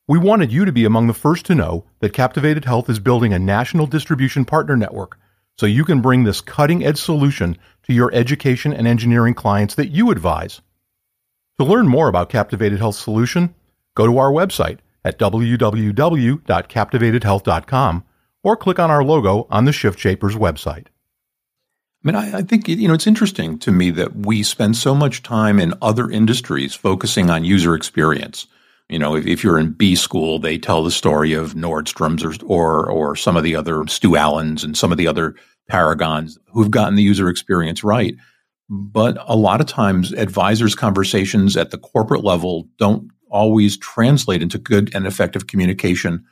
We 0.09 0.19
wanted 0.19 0.53
you 0.53 0.65
to 0.65 0.73
be 0.73 0.85
among 0.85 1.07
the 1.07 1.15
first 1.15 1.47
to 1.47 1.55
know 1.55 1.85
that 2.01 2.13
Captivated 2.13 2.65
Health 2.65 2.91
is 2.91 2.99
building 2.99 3.33
a 3.33 3.39
national 3.39 3.87
distribution 3.87 4.45
partner 4.45 4.77
network 4.77 5.19
so 5.59 5.67
you 5.67 5.85
can 5.85 6.01
bring 6.01 6.25
this 6.25 6.41
cutting 6.41 6.85
edge 6.85 7.01
solution 7.01 7.57
to 7.85 7.93
your 7.93 8.13
education 8.15 8.73
and 8.73 8.87
engineering 8.87 9.35
clients 9.35 9.75
that 9.75 9.89
you 9.89 10.11
advise. 10.11 10.63
To 11.59 11.65
learn 11.65 11.87
more 11.87 12.09
about 12.09 12.31
Captivated 12.31 12.81
Health 12.81 12.97
Solution, 12.97 13.55
go 13.95 14.07
to 14.07 14.17
our 14.19 14.33
website 14.33 14.79
at 15.05 15.19
www.captivatedhealth.com 15.19 18.05
or 18.43 18.57
click 18.57 18.79
on 18.79 18.91
our 18.91 19.05
logo 19.05 19.47
on 19.51 19.65
the 19.65 19.73
Shift 19.73 19.99
Shapers 19.99 20.35
website. 20.35 20.87
I 20.87 20.91
mean, 22.03 22.17
I, 22.17 22.39
I, 22.39 22.43
think, 22.43 22.69
you 22.69 22.87
know, 22.87 22.95
it's 22.95 23.07
interesting 23.07 23.59
to 23.61 23.73
me 23.73 23.89
that 23.91 24.15
we 24.15 24.43
spend 24.43 24.77
so 24.77 24.95
much 24.95 25.23
time 25.23 25.59
in 25.59 25.73
other 25.81 26.11
industries 26.11 26.75
focusing 26.75 27.31
on 27.31 27.45
user 27.45 27.75
experience. 27.75 28.47
You 28.89 28.99
know, 28.99 29.17
if, 29.17 29.27
if 29.27 29.43
you're 29.43 29.59
in 29.59 29.73
B 29.73 29.97
school, 29.97 30.39
they 30.39 30.59
tell 30.59 30.85
the 30.85 30.91
story 30.91 31.33
of 31.33 31.55
Nordstrom's 31.55 32.23
or, 32.23 32.35
or, 32.47 32.91
or 32.91 33.17
some 33.17 33.37
of 33.37 33.43
the 33.43 33.57
other 33.57 33.87
Stu 33.87 34.17
Allens 34.17 34.63
and 34.63 34.77
some 34.77 34.93
of 34.93 34.99
the 34.99 35.07
other 35.07 35.35
paragons 35.69 36.39
who've 36.53 36.71
gotten 36.71 36.95
the 36.95 37.03
user 37.03 37.29
experience 37.29 37.83
right. 37.83 38.15
But 38.69 39.17
a 39.27 39.37
lot 39.37 39.61
of 39.61 39.67
times 39.67 40.13
advisors 40.13 40.75
conversations 40.75 41.57
at 41.57 41.71
the 41.71 41.79
corporate 41.79 42.25
level 42.25 42.69
don't 42.79 43.11
always 43.31 43.77
translate 43.77 44.43
into 44.43 44.59
good 44.59 44.95
and 44.95 45.07
effective 45.07 45.47
communication 45.47 46.25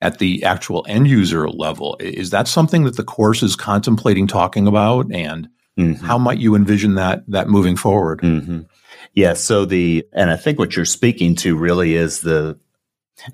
at 0.00 0.18
the 0.18 0.44
actual 0.44 0.84
end 0.88 1.08
user 1.08 1.48
level. 1.48 1.96
Is 2.00 2.30
that 2.30 2.48
something 2.48 2.84
that 2.84 2.96
the 2.96 3.04
course 3.04 3.42
is 3.42 3.56
contemplating 3.56 4.26
talking 4.26 4.66
about? 4.66 5.12
And 5.12 5.48
mm-hmm. 5.78 6.04
how 6.04 6.18
might 6.18 6.38
you 6.38 6.54
envision 6.54 6.94
that 6.94 7.24
that 7.28 7.48
moving 7.48 7.76
forward? 7.76 8.20
Mm-hmm. 8.20 8.60
Yeah. 9.16 9.32
So 9.32 9.64
the 9.64 10.06
and 10.12 10.30
I 10.30 10.36
think 10.36 10.58
what 10.58 10.76
you're 10.76 10.84
speaking 10.84 11.34
to 11.36 11.56
really 11.56 11.96
is 11.96 12.20
the 12.20 12.58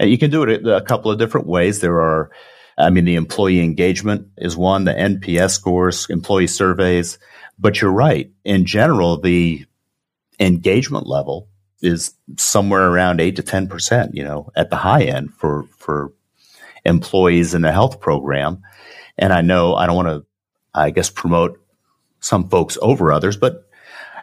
you 0.00 0.16
can 0.16 0.30
do 0.30 0.44
it 0.44 0.66
a 0.66 0.80
couple 0.80 1.10
of 1.10 1.18
different 1.18 1.48
ways. 1.48 1.80
There 1.80 2.00
are, 2.00 2.30
I 2.78 2.88
mean, 2.88 3.04
the 3.04 3.16
employee 3.16 3.60
engagement 3.60 4.28
is 4.38 4.56
one, 4.56 4.84
the 4.84 4.92
NPS 4.92 5.50
scores, 5.50 6.08
employee 6.08 6.46
surveys. 6.46 7.18
But 7.58 7.80
you're 7.80 7.92
right. 7.92 8.30
In 8.44 8.64
general, 8.64 9.20
the 9.20 9.66
engagement 10.38 11.08
level 11.08 11.48
is 11.82 12.14
somewhere 12.36 12.88
around 12.88 13.20
eight 13.20 13.36
to 13.36 13.42
ten 13.42 13.66
percent. 13.66 14.14
You 14.14 14.22
know, 14.22 14.52
at 14.54 14.70
the 14.70 14.76
high 14.76 15.02
end 15.02 15.34
for 15.34 15.64
for 15.76 16.12
employees 16.84 17.54
in 17.54 17.62
the 17.62 17.72
health 17.72 18.00
program. 18.00 18.62
And 19.18 19.32
I 19.32 19.40
know 19.40 19.74
I 19.74 19.86
don't 19.86 19.96
want 19.96 20.08
to, 20.08 20.24
I 20.74 20.90
guess, 20.90 21.10
promote 21.10 21.60
some 22.20 22.48
folks 22.48 22.78
over 22.80 23.12
others, 23.12 23.36
but 23.36 23.68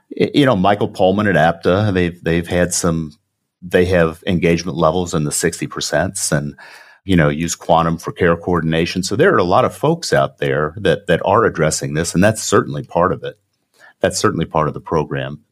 you 0.09 0.45
know, 0.45 0.55
Michael 0.55 0.87
Pullman 0.87 1.27
at 1.27 1.35
APTA, 1.35 1.91
they've 1.93 2.21
they've 2.23 2.47
had 2.47 2.73
some, 2.73 3.13
they 3.61 3.85
have 3.85 4.23
engagement 4.25 4.77
levels 4.77 5.13
in 5.13 5.23
the 5.23 5.31
sixty 5.31 5.67
percent, 5.67 6.19
and 6.31 6.55
you 7.05 7.15
know, 7.15 7.29
use 7.29 7.55
quantum 7.55 7.97
for 7.97 8.11
care 8.11 8.35
coordination. 8.35 9.03
So 9.03 9.15
there 9.15 9.33
are 9.33 9.39
a 9.39 9.43
lot 9.43 9.65
of 9.65 9.75
folks 9.75 10.13
out 10.13 10.39
there 10.39 10.73
that 10.77 11.07
that 11.07 11.21
are 11.25 11.45
addressing 11.45 11.93
this, 11.93 12.13
and 12.13 12.23
that's 12.23 12.43
certainly 12.43 12.83
part 12.83 13.13
of 13.13 13.23
it. 13.23 13.39
That's 13.99 14.17
certainly 14.17 14.45
part 14.45 14.67
of 14.67 14.73
the 14.73 14.81
program 14.81 15.43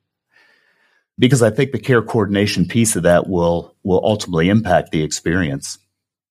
because 1.20 1.42
I 1.42 1.50
think 1.50 1.72
the 1.72 1.80
care 1.80 2.02
coordination 2.02 2.68
piece 2.68 2.96
of 2.96 3.04
that 3.04 3.28
will 3.28 3.76
will 3.84 4.02
ultimately 4.04 4.50
impact 4.50 4.92
the 4.92 5.04
experience. 5.04 5.78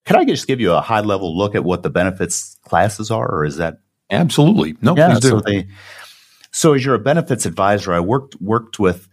Can 0.04 0.16
I 0.16 0.24
just 0.24 0.46
give 0.46 0.60
you 0.60 0.72
a 0.72 0.80
high 0.80 1.00
level 1.00 1.36
look 1.36 1.54
at 1.54 1.64
what 1.64 1.82
the 1.82 1.90
benefits 1.90 2.56
classes 2.64 3.10
are, 3.10 3.28
or 3.28 3.44
is 3.44 3.56
that 3.56 3.78
absolutely 4.10 4.76
no? 4.80 4.96
Yeah, 4.96 5.10
please 5.10 5.20
do. 5.20 5.28
So, 5.30 5.40
they, 5.40 5.66
so 6.56 6.72
as 6.72 6.82
you're 6.82 6.94
a 6.94 6.98
benefits 6.98 7.44
advisor, 7.44 7.92
I 7.92 8.00
worked 8.00 8.40
worked 8.40 8.78
with 8.78 9.08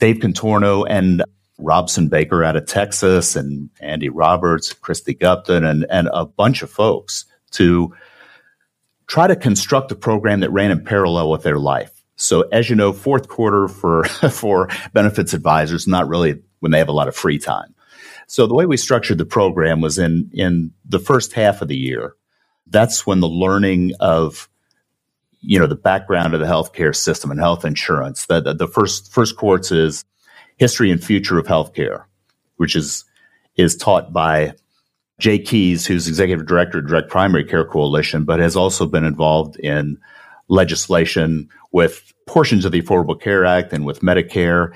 Dave 0.00 0.16
Contorno 0.16 0.86
and 0.88 1.22
Robson 1.58 2.08
Baker 2.08 2.42
out 2.42 2.56
of 2.56 2.64
Texas, 2.64 3.36
and 3.36 3.68
Andy 3.80 4.08
Roberts, 4.08 4.72
Christy 4.72 5.14
Gupton, 5.14 5.62
and 5.62 5.84
and 5.90 6.08
a 6.14 6.24
bunch 6.24 6.62
of 6.62 6.70
folks 6.70 7.26
to 7.50 7.94
try 9.08 9.26
to 9.26 9.36
construct 9.36 9.92
a 9.92 9.94
program 9.94 10.40
that 10.40 10.50
ran 10.50 10.70
in 10.70 10.82
parallel 10.82 11.30
with 11.30 11.42
their 11.42 11.58
life. 11.58 11.92
So 12.16 12.48
as 12.50 12.70
you 12.70 12.76
know, 12.76 12.94
fourth 12.94 13.28
quarter 13.28 13.68
for 13.68 14.04
for 14.30 14.70
benefits 14.94 15.34
advisors, 15.34 15.86
not 15.86 16.08
really 16.08 16.42
when 16.60 16.72
they 16.72 16.78
have 16.78 16.88
a 16.88 16.92
lot 16.92 17.08
of 17.08 17.14
free 17.14 17.38
time. 17.38 17.74
So 18.26 18.46
the 18.46 18.54
way 18.54 18.64
we 18.64 18.78
structured 18.78 19.18
the 19.18 19.26
program 19.26 19.82
was 19.82 19.98
in, 19.98 20.30
in 20.32 20.72
the 20.86 20.98
first 20.98 21.34
half 21.34 21.60
of 21.60 21.68
the 21.68 21.76
year. 21.76 22.14
That's 22.66 23.06
when 23.06 23.20
the 23.20 23.28
learning 23.28 23.92
of, 24.00 24.48
you 25.46 25.58
know, 25.58 25.66
the 25.66 25.76
background 25.76 26.34
of 26.34 26.40
the 26.40 26.46
healthcare 26.46 26.94
system 26.94 27.30
and 27.30 27.40
health 27.40 27.64
insurance. 27.64 28.26
The, 28.26 28.40
the, 28.40 28.54
the 28.54 28.66
first, 28.66 29.12
first 29.12 29.36
course 29.36 29.70
is 29.70 30.04
history 30.56 30.90
and 30.90 31.02
future 31.02 31.38
of 31.38 31.46
healthcare, 31.46 32.04
which 32.56 32.74
is, 32.74 33.04
is 33.56 33.76
taught 33.76 34.12
by 34.12 34.52
Jay 35.18 35.38
Keese, 35.38 35.86
who's 35.86 36.08
executive 36.08 36.46
director 36.46 36.78
of 36.78 36.88
Direct 36.88 37.08
Primary 37.08 37.44
Care 37.44 37.64
Coalition, 37.64 38.24
but 38.24 38.40
has 38.40 38.56
also 38.56 38.86
been 38.86 39.04
involved 39.04 39.58
in 39.60 39.98
legislation 40.48 41.48
with 41.72 42.12
portions 42.26 42.64
of 42.64 42.72
the 42.72 42.82
Affordable 42.82 43.20
Care 43.20 43.44
Act 43.44 43.72
and 43.72 43.86
with 43.86 44.00
Medicare 44.00 44.74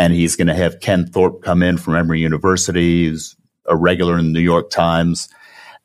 and 0.00 0.14
he's 0.14 0.34
going 0.34 0.46
to 0.46 0.54
have 0.54 0.80
Ken 0.80 1.06
Thorpe 1.06 1.42
come 1.42 1.62
in 1.62 1.76
from 1.76 1.94
Emory 1.94 2.20
University, 2.20 3.04
who's 3.04 3.36
a 3.66 3.76
regular 3.76 4.18
in 4.18 4.24
the 4.24 4.32
New 4.32 4.40
York 4.40 4.70
Times. 4.70 5.28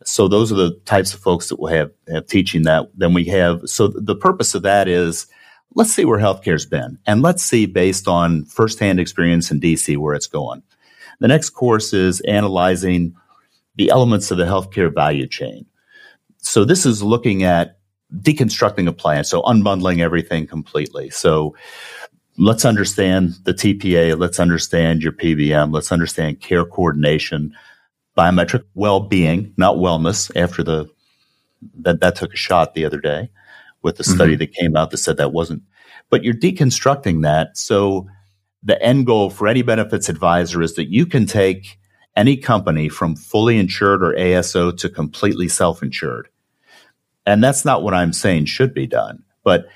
So 0.06 0.28
those 0.28 0.52
are 0.52 0.56
the 0.56 0.80
types 0.86 1.14
of 1.14 1.20
folks 1.20 1.50
that 1.50 1.60
will 1.60 1.68
have, 1.68 1.92
have 2.08 2.28
teaching 2.28 2.64
that. 2.64 2.90
Then 2.96 3.14
we 3.14 3.26
have, 3.26 3.62
so 3.66 3.88
the 3.88 4.16
purpose 4.16 4.56
of 4.56 4.62
that 4.64 4.88
is 4.88 5.28
let's 5.74 5.94
see 5.94 6.06
where 6.06 6.20
healthcare's 6.20 6.66
been 6.66 6.98
and 7.06 7.22
let's 7.22 7.44
see 7.44 7.66
based 7.66 8.08
on 8.08 8.46
firsthand 8.46 9.00
experience 9.00 9.52
in 9.52 9.60
DC 9.60 9.98
where 9.98 10.14
it's 10.16 10.28
going. 10.28 10.64
The 11.20 11.28
next 11.28 11.52
course 11.52 11.94
is 11.94 12.22
analyzing 12.22 13.16
the 13.76 13.90
elements 13.90 14.32
of 14.32 14.38
the 14.38 14.46
healthcare 14.46 14.94
value 14.94 15.28
chain. 15.28 15.66
So 16.38 16.64
this 16.66 16.86
is 16.86 17.02
looking 17.02 17.44
at 17.44 17.80
deconstructing 18.20 18.88
a 18.88 18.94
plan. 18.94 19.24
So 19.24 19.42
unbundling 19.44 20.00
everything 20.00 20.48
completely. 20.48 21.10
So 21.10 21.56
let's 22.38 22.66
understand 22.66 23.34
the 23.44 23.54
TPA. 23.54 24.18
Let's 24.18 24.40
understand 24.40 25.02
your 25.02 25.14
PBM. 25.14 25.74
Let's 25.74 25.92
understand 25.92 26.42
care 26.42 26.66
coordination, 26.66 27.56
biometric 28.18 28.64
well-being, 28.74 29.54
not 29.58 29.78
wellness 29.78 30.32
after 30.36 30.64
the, 30.64 30.88
that, 31.80 32.00
that 32.00 32.16
took 32.16 32.34
a 32.34 32.38
shot 32.38 32.74
the 32.74 32.86
other 32.86 33.00
day 33.00 33.30
with 33.82 33.98
the 33.98 34.04
study 34.04 34.34
mm-hmm. 34.34 34.40
that 34.40 34.54
came 34.54 34.76
out 34.76 34.92
that 34.92 34.98
said 34.98 35.18
that 35.18 35.34
wasn't, 35.34 35.62
but 36.10 36.24
you're 36.24 36.34
deconstructing 36.34 37.24
that. 37.24 37.58
So 37.58 38.08
the 38.64 38.82
end 38.82 39.06
goal 39.06 39.30
for 39.30 39.48
any 39.48 39.62
benefits 39.62 40.10
advisor 40.10 40.62
is 40.62 40.76
that 40.76 40.90
you 40.90 41.06
can 41.06 41.26
take 41.26 41.78
any 42.16 42.38
company 42.38 42.90
from 42.90 43.16
fully 43.16 43.60
insured 43.60 44.02
or 44.02 44.14
ASO 44.14 44.76
to 44.78 44.90
completely 44.90 45.48
self-insured. 45.48 46.30
And 47.26 47.44
that's 47.44 47.66
not 47.66 47.84
what 47.84 47.94
I'm 47.94 48.14
saying 48.14 48.46
should 48.46 48.74
be 48.74 48.88
done. 48.88 49.24
But 49.44 49.68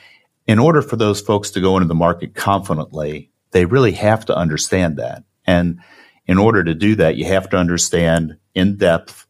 in 0.47 0.57
order 0.57 0.81
for 0.81 0.95
those 0.95 1.21
folks 1.21 1.51
to 1.51 1.61
go 1.61 1.77
into 1.77 1.87
the 1.87 1.95
market 1.95 2.33
confidently, 2.33 3.29
they 3.51 3.65
really 3.65 3.91
have 3.91 4.25
to 4.25 4.35
understand 4.35 4.97
that. 4.97 5.23
And 5.45 5.79
in 6.29 6.37
order 6.37 6.63
to 6.63 6.75
do 6.75 6.93
that, 6.93 7.15
you 7.15 7.25
have 7.25 7.49
to 7.49 7.57
understand 7.57 8.37
in 8.53 8.77
depth 8.77 9.25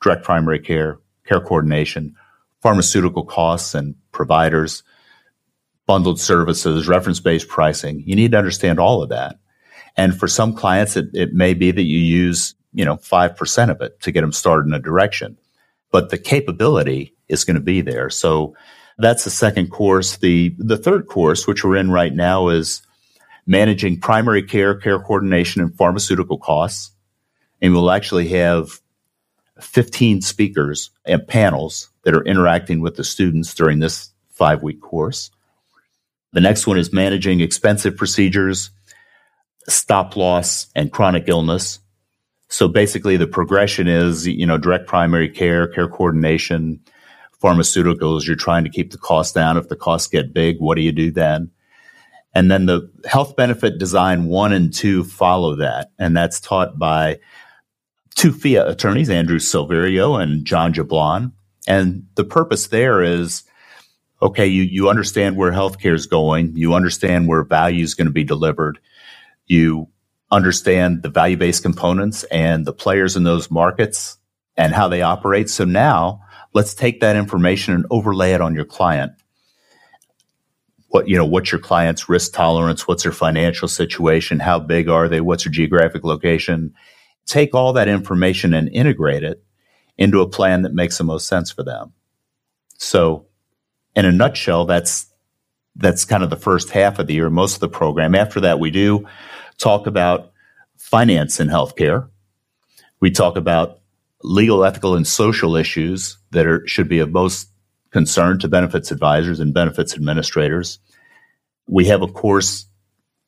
direct 0.00 0.24
primary 0.24 0.58
care, 0.58 0.98
care 1.26 1.42
coordination, 1.42 2.16
pharmaceutical 2.62 3.22
costs 3.22 3.74
and 3.74 3.94
providers, 4.12 4.82
bundled 5.84 6.18
services, 6.18 6.88
reference 6.88 7.20
based 7.20 7.48
pricing. 7.48 8.02
You 8.06 8.16
need 8.16 8.30
to 8.30 8.38
understand 8.38 8.80
all 8.80 9.02
of 9.02 9.10
that. 9.10 9.36
And 9.94 10.18
for 10.18 10.26
some 10.26 10.54
clients, 10.54 10.96
it, 10.96 11.10
it 11.12 11.34
may 11.34 11.52
be 11.52 11.70
that 11.70 11.82
you 11.82 11.98
use, 11.98 12.54
you 12.72 12.86
know, 12.86 12.96
5% 12.96 13.70
of 13.70 13.82
it 13.82 14.00
to 14.00 14.10
get 14.10 14.22
them 14.22 14.32
started 14.32 14.68
in 14.68 14.72
a 14.72 14.78
direction, 14.78 15.36
but 15.92 16.08
the 16.08 16.16
capability 16.16 17.14
is 17.28 17.44
going 17.44 17.56
to 17.56 17.60
be 17.60 17.82
there. 17.82 18.08
So 18.08 18.56
that's 18.96 19.24
the 19.24 19.30
second 19.30 19.70
course. 19.70 20.16
The, 20.16 20.54
the 20.56 20.78
third 20.78 21.08
course, 21.08 21.46
which 21.46 21.62
we're 21.62 21.76
in 21.76 21.90
right 21.90 22.14
now, 22.14 22.48
is 22.48 22.80
managing 23.46 24.00
primary 24.00 24.42
care, 24.42 24.74
care 24.74 24.98
coordination, 24.98 25.62
and 25.62 25.74
pharmaceutical 25.76 26.38
costs. 26.38 26.90
And 27.62 27.72
we'll 27.72 27.90
actually 27.90 28.28
have 28.28 28.80
15 29.60 30.20
speakers 30.20 30.90
and 31.04 31.26
panels 31.26 31.88
that 32.02 32.14
are 32.14 32.24
interacting 32.24 32.80
with 32.80 32.96
the 32.96 33.04
students 33.04 33.54
during 33.54 33.78
this 33.78 34.10
five 34.30 34.62
week 34.62 34.80
course. 34.80 35.30
The 36.32 36.40
next 36.40 36.66
one 36.66 36.76
is 36.76 36.92
managing 36.92 37.40
expensive 37.40 37.96
procedures, 37.96 38.70
stop 39.68 40.16
loss, 40.16 40.66
and 40.74 40.92
chronic 40.92 41.24
illness. 41.28 41.78
So 42.48 42.68
basically, 42.68 43.16
the 43.16 43.26
progression 43.26 43.88
is, 43.88 44.26
you 44.26 44.46
know, 44.46 44.58
direct 44.58 44.86
primary 44.86 45.28
care, 45.28 45.66
care 45.66 45.88
coordination, 45.88 46.80
pharmaceuticals, 47.42 48.26
you're 48.26 48.36
trying 48.36 48.64
to 48.64 48.70
keep 48.70 48.92
the 48.92 48.98
cost 48.98 49.34
down. 49.34 49.56
If 49.56 49.68
the 49.68 49.76
costs 49.76 50.08
get 50.08 50.32
big, 50.32 50.58
what 50.58 50.76
do 50.76 50.82
you 50.82 50.92
do 50.92 51.10
then? 51.10 51.50
And 52.36 52.50
then 52.50 52.66
the 52.66 52.90
health 53.06 53.34
benefit 53.34 53.78
design 53.78 54.26
one 54.26 54.52
and 54.52 54.70
two 54.70 55.04
follow 55.04 55.56
that. 55.56 55.92
And 55.98 56.14
that's 56.14 56.38
taught 56.38 56.78
by 56.78 57.18
two 58.14 58.30
ERISA 58.30 58.68
attorneys, 58.68 59.08
Andrew 59.08 59.38
Silverio 59.38 60.22
and 60.22 60.44
John 60.44 60.74
Jablon. 60.74 61.32
And 61.66 62.06
the 62.14 62.24
purpose 62.24 62.66
there 62.66 63.02
is 63.02 63.44
okay, 64.20 64.46
you, 64.46 64.64
you 64.64 64.90
understand 64.90 65.38
where 65.38 65.50
healthcare 65.50 65.94
is 65.94 66.04
going, 66.04 66.54
you 66.56 66.74
understand 66.74 67.26
where 67.26 67.42
value 67.42 67.82
is 67.82 67.94
going 67.94 68.06
to 68.06 68.12
be 68.12 68.24
delivered, 68.24 68.78
you 69.46 69.88
understand 70.30 71.02
the 71.02 71.08
value 71.08 71.38
based 71.38 71.62
components 71.62 72.24
and 72.24 72.66
the 72.66 72.72
players 72.74 73.16
in 73.16 73.22
those 73.22 73.50
markets 73.50 74.18
and 74.58 74.74
how 74.74 74.88
they 74.88 75.00
operate. 75.00 75.48
So 75.48 75.64
now 75.64 76.20
let's 76.52 76.74
take 76.74 77.00
that 77.00 77.16
information 77.16 77.72
and 77.72 77.86
overlay 77.90 78.32
it 78.32 78.42
on 78.42 78.54
your 78.54 78.66
client. 78.66 79.12
What, 80.88 81.08
you 81.08 81.16
know, 81.16 81.26
what's 81.26 81.50
your 81.50 81.60
client's 81.60 82.08
risk 82.08 82.32
tolerance? 82.32 82.86
What's 82.86 83.02
their 83.02 83.12
financial 83.12 83.68
situation? 83.68 84.38
How 84.38 84.60
big 84.60 84.88
are 84.88 85.08
they? 85.08 85.20
What's 85.20 85.44
their 85.44 85.52
geographic 85.52 86.04
location? 86.04 86.74
Take 87.26 87.54
all 87.54 87.72
that 87.72 87.88
information 87.88 88.54
and 88.54 88.68
integrate 88.68 89.24
it 89.24 89.42
into 89.98 90.20
a 90.20 90.28
plan 90.28 90.62
that 90.62 90.74
makes 90.74 90.98
the 90.98 91.04
most 91.04 91.26
sense 91.26 91.50
for 91.50 91.64
them. 91.64 91.92
So 92.78 93.26
in 93.96 94.04
a 94.04 94.12
nutshell, 94.12 94.66
that's, 94.66 95.06
that's 95.74 96.04
kind 96.04 96.22
of 96.22 96.30
the 96.30 96.36
first 96.36 96.70
half 96.70 96.98
of 96.98 97.06
the 97.06 97.14
year, 97.14 97.30
most 97.30 97.54
of 97.54 97.60
the 97.60 97.68
program. 97.68 98.14
After 98.14 98.40
that, 98.40 98.60
we 98.60 98.70
do 98.70 99.06
talk 99.58 99.86
about 99.86 100.32
finance 100.76 101.40
in 101.40 101.48
healthcare. 101.48 102.08
We 103.00 103.10
talk 103.10 103.36
about 103.36 103.80
legal, 104.22 104.64
ethical, 104.64 104.94
and 104.94 105.06
social 105.06 105.56
issues 105.56 106.18
that 106.30 106.46
are, 106.46 106.66
should 106.66 106.88
be 106.88 107.00
of 107.00 107.10
most 107.10 107.48
concern 107.96 108.38
to 108.38 108.46
benefits 108.46 108.90
advisors 108.90 109.40
and 109.40 109.54
benefits 109.54 109.94
administrators. 109.94 110.78
We 111.66 111.86
have 111.86 112.02
a 112.02 112.06
course 112.06 112.66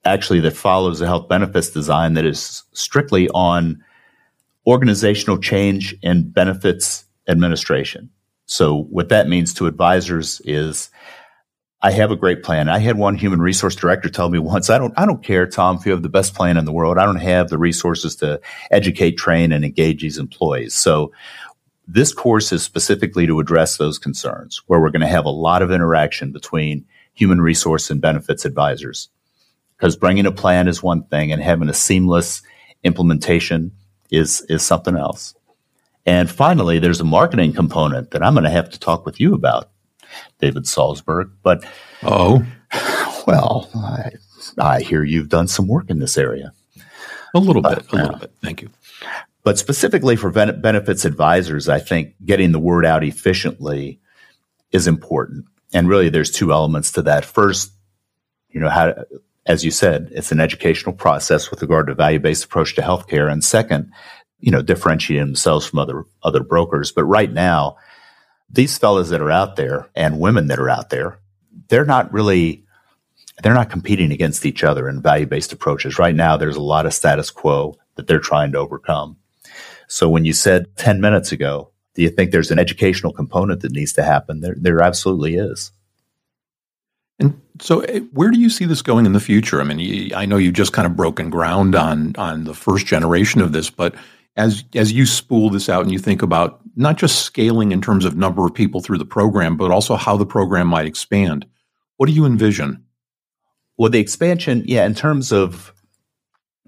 actually 0.05 0.41
that 0.41 0.55
follows 0.55 0.99
the 0.99 1.07
health 1.07 1.27
benefits 1.27 1.71
design 1.71 2.13
that 2.13 2.27
is 2.27 2.65
strictly 2.75 3.31
on 3.31 3.83
organizational 4.67 5.39
change 5.39 5.97
in 6.03 6.31
benefits 6.31 7.07
administration. 7.29 8.11
So 8.45 8.83
what 8.91 9.09
that 9.09 9.27
means 9.27 9.55
to 9.55 9.67
advisors 9.67 10.43
is 10.45 10.91
I 11.81 11.91
have 11.93 12.11
a 12.11 12.17
great 12.17 12.43
plan. 12.43 12.69
I 12.69 12.79
had 12.79 12.99
one 12.99 13.17
human 13.17 13.41
resource 13.41 13.75
director 13.75 14.11
tell 14.11 14.29
me 14.29 14.39
once, 14.39 14.69
I 14.69 14.77
don't, 14.77 14.93
I 14.99 15.07
don't 15.07 15.25
care, 15.25 15.47
Tom, 15.47 15.77
if 15.77 15.87
you 15.87 15.93
have 15.93 16.03
the 16.03 16.11
best 16.11 16.35
plan 16.35 16.59
in 16.59 16.67
the 16.67 16.73
world. 16.73 16.99
I 16.99 17.07
don't 17.07 17.17
have 17.17 17.49
the 17.49 17.57
resources 17.57 18.17
to 18.17 18.39
educate, 18.71 19.13
train, 19.13 19.51
and 19.51 19.65
engage 19.65 20.03
these 20.03 20.19
employees. 20.19 20.75
So 20.75 21.13
this 21.91 22.13
course 22.13 22.53
is 22.53 22.63
specifically 22.63 23.27
to 23.27 23.41
address 23.41 23.79
those 23.79 23.99
concerns 23.99 24.61
where 24.67 24.79
we're 24.79 24.91
going 24.91 25.01
to 25.01 25.09
have 25.09 25.25
a 25.25 25.31
lot 25.31 25.63
of 25.63 25.73
interaction 25.73 26.33
between 26.33 26.85
human 27.15 27.41
resource 27.41 27.91
and 27.91 28.01
benefits 28.01 28.45
advisors. 28.45 29.09
Because 29.77 29.97
bringing 29.97 30.27
a 30.27 30.33
plan 30.33 30.69
is 30.69 30.83
one 30.83 31.05
thing 31.05 31.33
and 31.33 31.43
having 31.43 31.71
a 31.71 31.75
seamless 31.75 32.43
implementation 32.85 33.73
is, 34.11 34.45
is 34.51 34.63
something 34.63 34.97
else. 34.97 35.35
And 36.05 36.31
finally, 36.31 36.79
there's 36.79 37.01
a 37.01 37.05
marketing 37.05 37.55
component 37.55 38.11
that 38.11 38.23
I'm 38.23 38.35
going 38.35 38.45
to 38.45 38.51
have 38.51 38.71
to 38.71 38.79
talk 38.79 39.07
with 39.07 39.19
you 39.19 39.33
about 39.33 39.71
David 40.41 40.65
Saltzman. 40.65 41.31
But 41.43 41.65
oh, 42.03 42.45
well, 43.27 43.71
I, 43.75 44.11
I 44.59 44.81
hear 44.81 45.05
you've 45.05 45.29
done 45.31 45.49
some 45.49 45.69
work 45.69 45.89
in 45.89 46.01
this 46.01 46.19
area. 46.19 46.53
A 47.35 47.39
little 47.39 47.63
bit, 47.63 47.91
a 47.93 47.97
little 47.97 48.15
uh, 48.15 48.19
bit. 48.19 48.33
Thank 48.43 48.63
you. 48.63 48.71
But 49.49 49.59
specifically 49.59 50.15
for 50.17 50.31
benefits 50.31 51.07
advisors, 51.07 51.71
I 51.71 51.79
think 51.79 52.17
getting 52.23 52.53
the 52.53 52.59
word 52.59 52.85
out 52.85 53.03
efficiently 53.03 53.99
is 54.73 54.87
important. 54.87 55.47
And 55.73 55.89
really, 55.89 56.11
there's 56.11 56.31
two 56.31 56.53
elements 56.53 56.93
to 56.93 57.03
that. 57.05 57.25
First, 57.25 57.73
you 58.51 58.61
know, 58.61 58.69
how, 58.69 59.05
as 59.47 59.65
you 59.65 59.71
said, 59.71 60.11
it's 60.13 60.33
an 60.33 60.41
educational 60.41 60.95
process 60.95 61.51
with 61.51 61.63
regard 61.63 61.87
to 61.87 61.95
value 61.95 62.19
based 62.19 62.45
approach 62.45 62.75
to 62.75 62.83
healthcare. 62.83 63.33
And 63.33 63.43
second, 63.43 63.91
you 64.39 64.51
know, 64.51 64.61
differentiating 64.61 65.25
themselves 65.25 65.65
from 65.65 65.79
other 65.79 66.05
other 66.23 66.43
brokers. 66.43 66.93
But 66.93 67.05
right 67.05 67.33
now, 67.33 67.79
these 68.51 68.77
fellas 68.77 69.09
that 69.09 69.23
are 69.23 69.31
out 69.31 69.57
there 69.57 69.89
and 69.95 70.21
women 70.21 70.49
that 70.49 70.59
are 70.59 70.69
out 70.69 70.91
there, 70.91 71.21
they're 71.69 71.87
not 71.87 72.13
really 72.13 72.67
they're 73.43 73.55
not 73.55 73.71
competing 73.71 74.13
against 74.13 74.45
each 74.45 74.63
other 74.63 74.91
in 74.91 75.01
value-based 75.01 75.55
approaches. 75.55 75.99
Right 75.99 76.15
now 76.15 76.37
there's 76.37 76.57
a 76.57 76.61
lot 76.61 76.85
of 76.85 76.93
status 76.93 77.31
quo 77.31 77.79
that 77.95 78.07
they're 78.07 78.21
trying 78.21 78.53
to 78.53 78.59
overcome. 78.59 79.17
So 79.89 80.09
when 80.09 80.25
you 80.25 80.33
said 80.33 80.77
10 80.77 81.01
minutes 81.01 81.33
ago, 81.33 81.73
do 81.95 82.03
you 82.03 82.11
think 82.11 82.31
there's 82.31 82.51
an 82.51 82.59
educational 82.59 83.13
component 83.13 83.63
that 83.63 83.73
needs 83.73 83.93
to 83.95 84.05
happen? 84.05 84.41
There 84.41 84.55
there 84.57 84.81
absolutely 84.81 85.35
is. 85.35 85.73
And 87.19 87.41
so, 87.61 87.81
eh, 87.81 88.01
where 88.13 88.31
do 88.31 88.39
you 88.39 88.51
see 88.51 88.67
this 88.67 88.83
going 88.83 89.05
in 89.05 89.13
the 89.13 89.21
future? 89.21 89.61
I 89.61 89.65
mean, 89.65 90.13
I 90.15 90.25
know 90.25 90.37
you 90.37 90.53
just 90.53 90.73
kind 90.73 90.87
of 90.87 90.95
broken 90.95 91.31
ground 91.31 91.75
on 91.75 92.15
on 92.17 92.45
the 92.45 92.55
first 92.55 92.87
generation 92.87 93.41
of 93.41 93.51
this, 93.51 93.71
but 93.71 93.97
as 94.37 94.63
as 94.75 94.93
you 94.93 95.07
spool 95.07 95.51
this 95.51 95.69
out 95.69 95.83
and 95.83 95.91
you 95.91 95.99
think 95.99 96.23
about 96.23 96.61
not 96.77 96.97
just 96.97 97.23
scaling 97.23 97.73
in 97.73 97.81
terms 97.83 98.05
of 98.05 98.17
number 98.17 98.47
of 98.47 98.55
people 98.55 98.81
through 98.81 98.99
the 98.99 99.05
program, 99.05 99.57
but 99.57 99.73
also 99.73 99.97
how 99.97 100.17
the 100.17 100.25
program 100.25 100.69
might 100.69 100.87
expand, 100.87 101.45
what 101.97 102.07
do 102.07 102.13
you 102.13 102.25
envision? 102.25 102.85
Well, 103.77 103.91
the 103.91 103.99
expansion, 103.99 104.63
yeah, 104.67 104.87
in 104.87 104.95
terms 104.95 105.33
of 105.33 105.73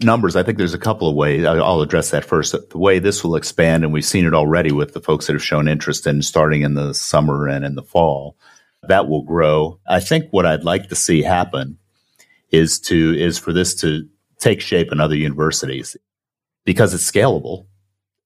numbers, 0.03 0.37
I 0.37 0.43
think 0.43 0.59
there's 0.59 0.75
a 0.75 0.79
couple 0.79 1.09
of 1.09 1.15
ways. 1.15 1.45
I'll 1.45 1.81
address 1.81 2.11
that 2.11 2.25
first. 2.25 2.53
The 2.53 2.79
way 2.79 2.99
this 2.99 3.23
will 3.23 3.37
expand, 3.37 3.85
and 3.85 3.93
we've 3.93 4.05
seen 4.05 4.27
it 4.27 4.35
already 4.35 4.73
with 4.73 4.93
the 4.93 5.01
folks 5.01 5.27
that 5.27 5.35
have 5.35 5.43
shown 5.43 5.69
interest 5.69 6.07
in 6.07 6.23
starting 6.23 6.63
in 6.63 6.75
the 6.75 6.95
summer 6.95 7.49
and 7.49 7.65
in 7.65 7.75
the 7.75 7.83
fall, 7.83 8.37
that 8.83 9.09
will 9.09 9.23
grow. 9.23 9.79
I 9.87 10.01
think 10.01 10.27
what 10.31 10.47
I'd 10.47 10.65
like 10.65 10.89
to 10.89 10.95
see 10.95 11.23
happen 11.23 11.79
is 12.51 12.81
to 12.81 13.15
is 13.17 13.39
for 13.39 13.53
this 13.53 13.75
to 13.77 14.09
take 14.39 14.61
shape 14.61 14.91
in 14.91 15.01
other 15.01 15.17
universities 15.17 15.97
because 16.65 16.95
it's 16.95 17.09
scalable, 17.09 17.67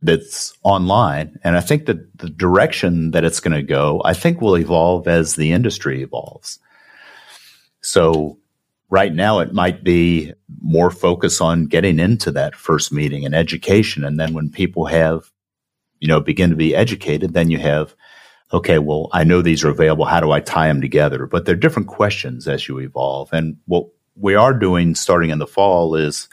that's 0.00 0.56
online. 0.62 1.38
And 1.42 1.56
I 1.56 1.60
think 1.60 1.86
that 1.86 2.18
the 2.18 2.30
direction 2.30 3.10
that 3.12 3.24
it's 3.24 3.40
going 3.40 3.56
to 3.56 3.62
go, 3.62 4.00
I 4.04 4.14
think 4.14 4.40
will 4.40 4.56
evolve 4.56 5.08
as 5.08 5.34
the 5.34 5.52
industry 5.52 6.02
evolves. 6.02 6.58
So 7.80 8.38
right 8.94 9.12
now 9.12 9.40
it 9.40 9.52
might 9.52 9.82
be 9.82 10.32
more 10.62 10.88
focus 10.88 11.40
on 11.40 11.66
getting 11.66 11.98
into 11.98 12.30
that 12.30 12.54
first 12.54 12.92
meeting 12.92 13.24
and 13.24 13.34
education. 13.34 14.04
And 14.04 14.20
then 14.20 14.34
when 14.34 14.50
people 14.50 14.86
have, 14.86 15.32
you 15.98 16.06
know, 16.06 16.20
begin 16.20 16.50
to 16.50 16.56
be 16.56 16.76
educated, 16.76 17.34
then 17.34 17.50
you 17.50 17.58
have, 17.58 17.96
okay, 18.52 18.78
well, 18.78 19.08
I 19.12 19.24
know 19.24 19.42
these 19.42 19.64
are 19.64 19.70
available. 19.70 20.04
How 20.04 20.20
do 20.20 20.30
I 20.30 20.38
tie 20.38 20.68
them 20.68 20.80
together? 20.80 21.26
But 21.26 21.44
they're 21.44 21.56
different 21.56 21.88
questions 21.88 22.46
as 22.46 22.68
you 22.68 22.78
evolve. 22.78 23.32
And 23.32 23.56
what 23.66 23.88
we 24.14 24.36
are 24.36 24.54
doing 24.54 24.94
starting 24.94 25.30
in 25.30 25.40
the 25.40 25.46
fall 25.48 25.96
is 25.96 26.28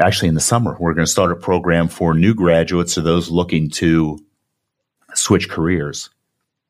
actually 0.00 0.28
in 0.28 0.36
the 0.36 0.40
summer, 0.40 0.76
we're 0.78 0.94
going 0.94 1.06
to 1.06 1.10
start 1.10 1.32
a 1.32 1.36
program 1.36 1.88
for 1.88 2.14
new 2.14 2.34
graduates 2.34 2.96
or 2.96 3.00
those 3.00 3.30
looking 3.32 3.68
to 3.70 4.24
switch 5.12 5.48
careers 5.48 6.08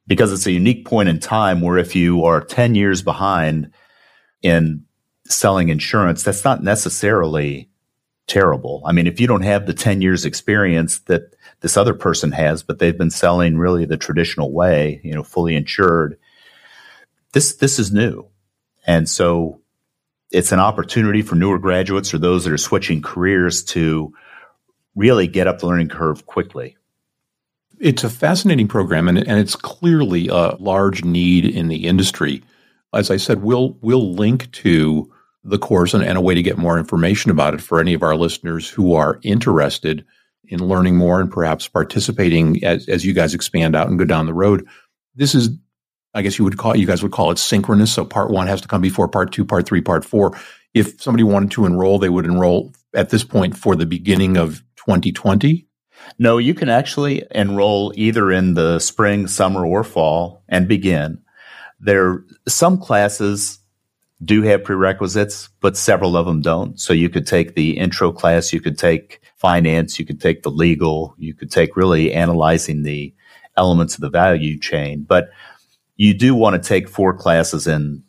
because 0.06 0.32
it's 0.32 0.46
a 0.46 0.52
unique 0.52 0.86
point 0.86 1.10
in 1.10 1.20
time 1.20 1.60
where 1.60 1.76
if 1.76 1.94
you 1.94 2.24
are 2.24 2.40
10 2.40 2.74
years 2.74 3.02
behind 3.02 3.70
in 4.42 4.84
selling 5.26 5.68
insurance, 5.68 6.22
that's 6.22 6.44
not 6.44 6.62
necessarily 6.62 7.68
terrible. 8.26 8.82
I 8.84 8.92
mean, 8.92 9.06
if 9.06 9.20
you 9.20 9.26
don't 9.26 9.42
have 9.42 9.66
the 9.66 9.74
10 9.74 10.02
years 10.02 10.24
experience 10.24 10.98
that 11.00 11.34
this 11.60 11.76
other 11.76 11.94
person 11.94 12.32
has, 12.32 12.62
but 12.62 12.78
they've 12.78 12.96
been 12.96 13.10
selling 13.10 13.56
really 13.56 13.84
the 13.84 13.96
traditional 13.96 14.52
way, 14.52 15.00
you 15.04 15.14
know, 15.14 15.22
fully 15.22 15.54
insured, 15.54 16.18
this, 17.32 17.54
this 17.56 17.78
is 17.78 17.92
new. 17.92 18.26
And 18.86 19.08
so 19.08 19.60
it's 20.30 20.52
an 20.52 20.60
opportunity 20.60 21.22
for 21.22 21.34
newer 21.34 21.58
graduates 21.58 22.12
or 22.12 22.18
those 22.18 22.44
that 22.44 22.52
are 22.52 22.58
switching 22.58 23.02
careers 23.02 23.62
to 23.64 24.12
really 24.94 25.26
get 25.26 25.46
up 25.46 25.58
the 25.58 25.66
learning 25.66 25.88
curve 25.88 26.26
quickly. 26.26 26.76
It's 27.78 28.04
a 28.04 28.10
fascinating 28.10 28.68
program, 28.68 29.06
and, 29.06 29.18
and 29.18 29.38
it's 29.38 29.54
clearly 29.54 30.28
a 30.28 30.56
large 30.58 31.04
need 31.04 31.44
in 31.44 31.68
the 31.68 31.86
industry. 31.86 32.42
As 32.96 33.10
I 33.10 33.16
said, 33.16 33.42
we'll 33.42 33.76
we'll 33.80 34.14
link 34.14 34.50
to 34.52 35.10
the 35.44 35.58
course 35.58 35.94
and, 35.94 36.02
and 36.02 36.18
a 36.18 36.20
way 36.20 36.34
to 36.34 36.42
get 36.42 36.58
more 36.58 36.78
information 36.78 37.30
about 37.30 37.54
it 37.54 37.60
for 37.60 37.78
any 37.80 37.94
of 37.94 38.02
our 38.02 38.16
listeners 38.16 38.68
who 38.68 38.94
are 38.94 39.20
interested 39.22 40.04
in 40.48 40.66
learning 40.66 40.96
more 40.96 41.20
and 41.20 41.30
perhaps 41.30 41.68
participating 41.68 42.62
as, 42.64 42.88
as 42.88 43.04
you 43.04 43.12
guys 43.12 43.34
expand 43.34 43.76
out 43.76 43.88
and 43.88 43.98
go 43.98 44.04
down 44.04 44.26
the 44.26 44.34
road. 44.34 44.66
This 45.14 45.34
is 45.34 45.50
I 46.14 46.22
guess 46.22 46.38
you 46.38 46.44
would 46.44 46.56
call 46.56 46.74
you 46.74 46.86
guys 46.86 47.02
would 47.02 47.12
call 47.12 47.30
it 47.30 47.38
synchronous. 47.38 47.92
So 47.92 48.04
part 48.04 48.30
one 48.30 48.46
has 48.46 48.62
to 48.62 48.68
come 48.68 48.80
before 48.80 49.06
part 49.06 49.32
two, 49.32 49.44
part 49.44 49.66
three, 49.66 49.82
part 49.82 50.04
four. 50.04 50.36
If 50.72 51.00
somebody 51.00 51.24
wanted 51.24 51.50
to 51.52 51.66
enroll, 51.66 51.98
they 51.98 52.08
would 52.08 52.24
enroll 52.24 52.72
at 52.94 53.10
this 53.10 53.22
point 53.22 53.56
for 53.56 53.76
the 53.76 53.86
beginning 53.86 54.36
of 54.36 54.62
2020. 54.76 55.66
No, 56.18 56.38
you 56.38 56.54
can 56.54 56.68
actually 56.68 57.22
enroll 57.30 57.92
either 57.96 58.30
in 58.30 58.54
the 58.54 58.78
spring, 58.78 59.26
summer, 59.26 59.66
or 59.66 59.84
fall 59.84 60.42
and 60.48 60.68
begin. 60.68 61.20
There, 61.86 62.24
some 62.48 62.78
classes 62.78 63.60
do 64.24 64.42
have 64.42 64.64
prerequisites, 64.64 65.48
but 65.60 65.76
several 65.76 66.16
of 66.16 66.26
them 66.26 66.40
don't. 66.40 66.80
So 66.80 66.92
you 66.92 67.08
could 67.08 67.26
take 67.26 67.54
the 67.54 67.78
intro 67.78 68.12
class, 68.12 68.52
you 68.52 68.60
could 68.60 68.78
take 68.78 69.20
finance, 69.36 69.98
you 69.98 70.04
could 70.04 70.20
take 70.20 70.42
the 70.42 70.50
legal, 70.50 71.14
you 71.16 71.32
could 71.32 71.50
take 71.50 71.76
really 71.76 72.12
analyzing 72.12 72.82
the 72.82 73.14
elements 73.56 73.94
of 73.94 74.00
the 74.00 74.10
value 74.10 74.58
chain. 74.58 75.04
But 75.06 75.30
you 75.96 76.12
do 76.12 76.34
want 76.34 76.60
to 76.60 76.68
take 76.68 76.88
four 76.88 77.14
classes 77.14 77.66
in 77.66 78.02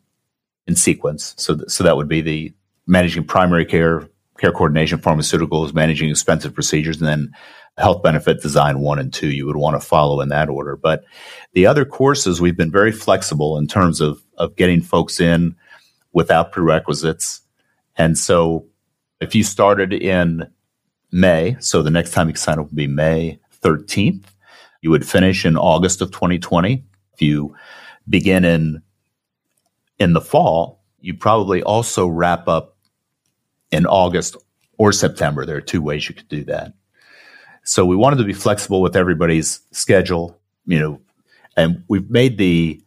in 0.65 0.75
sequence. 0.75 1.33
So, 1.37 1.55
th- 1.55 1.69
so 1.69 1.83
that 1.83 1.95
would 1.95 2.09
be 2.09 2.21
the 2.21 2.53
managing 2.87 3.23
primary 3.25 3.65
care, 3.65 4.09
care 4.37 4.51
coordination, 4.51 4.99
pharmaceuticals, 4.99 5.73
managing 5.73 6.09
expensive 6.09 6.53
procedures, 6.53 6.97
and 6.97 7.07
then 7.07 7.31
health 7.77 8.01
benefit 8.01 8.41
design 8.41 8.79
one 8.79 8.99
and 8.99 9.13
two. 9.13 9.29
You 9.29 9.45
would 9.45 9.55
want 9.55 9.79
to 9.79 9.87
follow 9.87 10.21
in 10.21 10.29
that 10.29 10.49
order. 10.49 10.75
But 10.75 11.03
the 11.53 11.65
other 11.65 11.85
courses, 11.85 12.41
we've 12.41 12.57
been 12.57 12.71
very 12.71 12.91
flexible 12.91 13.57
in 13.57 13.67
terms 13.67 14.01
of, 14.01 14.21
of 14.37 14.55
getting 14.55 14.81
folks 14.81 15.19
in 15.19 15.55
without 16.13 16.51
prerequisites. 16.51 17.41
And 17.95 18.17
so 18.17 18.65
if 19.19 19.35
you 19.35 19.43
started 19.43 19.93
in 19.93 20.47
May, 21.11 21.57
so 21.59 21.81
the 21.81 21.91
next 21.91 22.11
time 22.11 22.29
you 22.29 22.35
sign 22.35 22.59
up 22.59 22.65
would 22.65 22.75
be 22.75 22.87
May 22.87 23.39
13th, 23.63 24.25
you 24.81 24.89
would 24.89 25.07
finish 25.07 25.45
in 25.45 25.57
August 25.57 26.01
of 26.01 26.11
2020. 26.11 26.83
If 27.13 27.21
you 27.21 27.55
begin 28.07 28.45
in 28.45 28.81
in 29.99 30.13
the 30.13 30.21
fall, 30.21 30.83
you 30.99 31.13
probably 31.13 31.63
also 31.63 32.07
wrap 32.07 32.47
up 32.47 32.76
in 33.71 33.85
August 33.85 34.37
or 34.77 34.91
September. 34.91 35.45
There 35.45 35.57
are 35.57 35.61
two 35.61 35.81
ways 35.81 36.07
you 36.07 36.15
could 36.15 36.27
do 36.27 36.43
that. 36.45 36.73
So 37.63 37.85
we 37.85 37.95
wanted 37.95 38.17
to 38.17 38.23
be 38.23 38.33
flexible 38.33 38.81
with 38.81 38.95
everybody's 38.95 39.61
schedule, 39.71 40.39
you 40.65 40.79
know, 40.79 41.01
and 41.55 41.83
we've 41.87 42.09
made 42.09 42.37
the 42.37 42.81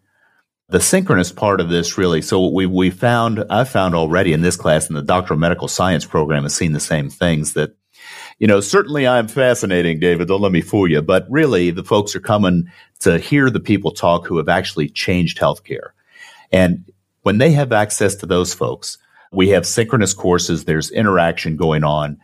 the 0.68 0.80
synchronous 0.80 1.32
part 1.32 1.60
of 1.60 1.68
this 1.68 1.98
really. 1.98 2.22
So 2.22 2.48
we 2.48 2.64
we 2.64 2.90
found 2.90 3.44
I 3.50 3.64
found 3.64 3.94
already 3.94 4.32
in 4.32 4.40
this 4.40 4.56
class 4.56 4.88
in 4.88 4.94
the 4.94 5.02
doctoral 5.02 5.38
medical 5.38 5.68
science 5.68 6.06
program 6.06 6.44
has 6.44 6.54
seen 6.54 6.72
the 6.72 6.80
same 6.80 7.10
things 7.10 7.54
that 7.54 7.74
you 8.38 8.46
know, 8.46 8.60
certainly 8.60 9.06
I'm 9.06 9.28
fascinating, 9.28 10.00
David. 10.00 10.28
Don't 10.28 10.40
let 10.40 10.50
me 10.50 10.62
fool 10.62 10.90
you. 10.90 11.02
But 11.02 11.26
really, 11.28 11.70
the 11.70 11.84
folks 11.84 12.16
are 12.16 12.20
coming 12.20 12.70
to 13.00 13.18
hear 13.18 13.50
the 13.50 13.60
people 13.60 13.90
talk 13.90 14.26
who 14.26 14.38
have 14.38 14.48
actually 14.48 14.88
changed 14.88 15.38
healthcare. 15.38 15.90
And 16.50 16.90
when 17.22 17.36
they 17.36 17.52
have 17.52 17.70
access 17.70 18.14
to 18.16 18.26
those 18.26 18.54
folks, 18.54 18.96
we 19.32 19.50
have 19.50 19.66
synchronous 19.66 20.12
courses. 20.12 20.64
There's 20.64 20.90
interaction 20.90 21.56
going 21.56 21.84
on, 21.84 22.18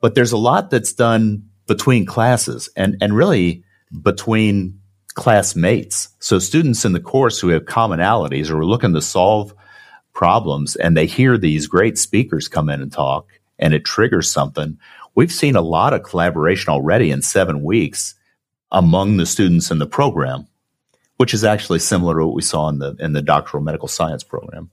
but 0.00 0.14
there's 0.14 0.32
a 0.32 0.36
lot 0.38 0.70
that's 0.70 0.92
done 0.92 1.48
between 1.66 2.06
classes 2.06 2.68
and, 2.76 2.96
and 3.00 3.16
really 3.16 3.64
between 4.02 4.80
classmates. 5.14 6.08
So 6.18 6.38
students 6.38 6.84
in 6.84 6.92
the 6.92 7.00
course 7.00 7.38
who 7.40 7.48
have 7.48 7.64
commonalities 7.64 8.50
or 8.50 8.58
are 8.58 8.66
looking 8.66 8.94
to 8.94 9.02
solve 9.02 9.54
problems 10.12 10.76
and 10.76 10.96
they 10.96 11.06
hear 11.06 11.36
these 11.36 11.66
great 11.66 11.98
speakers 11.98 12.48
come 12.48 12.68
in 12.68 12.80
and 12.80 12.92
talk 12.92 13.28
and 13.58 13.74
it 13.74 13.84
triggers 13.84 14.30
something. 14.30 14.78
We've 15.14 15.32
seen 15.32 15.56
a 15.56 15.60
lot 15.60 15.92
of 15.92 16.02
collaboration 16.02 16.72
already 16.72 17.10
in 17.10 17.22
seven 17.22 17.62
weeks 17.62 18.14
among 18.70 19.18
the 19.18 19.26
students 19.26 19.70
in 19.70 19.78
the 19.78 19.86
program, 19.86 20.46
which 21.18 21.34
is 21.34 21.44
actually 21.44 21.78
similar 21.80 22.18
to 22.18 22.26
what 22.26 22.34
we 22.34 22.42
saw 22.42 22.68
in 22.68 22.78
the 22.78 22.96
in 22.98 23.12
the 23.12 23.20
doctoral 23.20 23.62
medical 23.62 23.88
science 23.88 24.24
program. 24.24 24.70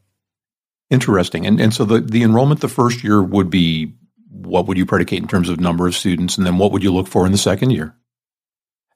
Interesting. 0.89 1.45
And 1.45 1.59
and 1.59 1.73
so 1.73 1.85
the, 1.85 1.99
the 1.99 2.23
enrollment 2.23 2.61
the 2.61 2.67
first 2.67 3.03
year 3.03 3.21
would 3.21 3.49
be 3.49 3.93
what 4.31 4.67
would 4.67 4.77
you 4.77 4.85
predicate 4.85 5.21
in 5.21 5.27
terms 5.27 5.49
of 5.49 5.59
number 5.59 5.87
of 5.87 5.95
students, 5.95 6.37
and 6.37 6.45
then 6.45 6.57
what 6.57 6.71
would 6.71 6.83
you 6.83 6.93
look 6.93 7.07
for 7.07 7.25
in 7.25 7.31
the 7.31 7.37
second 7.37 7.71
year? 7.71 7.95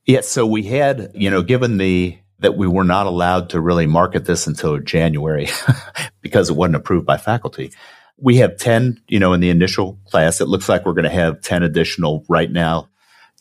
Yeah, 0.05 0.21
so 0.21 0.45
we 0.45 0.63
had, 0.63 1.11
you 1.13 1.29
know, 1.29 1.41
given 1.41 1.77
the 1.77 2.17
that 2.39 2.57
we 2.57 2.67
were 2.67 2.83
not 2.83 3.07
allowed 3.07 3.49
to 3.51 3.61
really 3.61 3.85
market 3.85 4.25
this 4.25 4.47
until 4.47 4.77
January 4.79 5.47
because 6.21 6.49
it 6.49 6.55
wasn't 6.55 6.75
approved 6.75 7.05
by 7.05 7.17
faculty. 7.17 7.71
We 8.17 8.37
have 8.37 8.57
10, 8.57 9.01
you 9.07 9.19
know, 9.19 9.33
in 9.33 9.39
the 9.39 9.49
initial 9.49 9.97
class. 10.07 10.41
It 10.41 10.49
looks 10.49 10.67
like 10.67 10.85
we're 10.85 10.93
going 10.93 11.03
to 11.03 11.09
have 11.09 11.41
10 11.41 11.63
additional 11.63 12.25
right 12.27 12.51
now, 12.51 12.89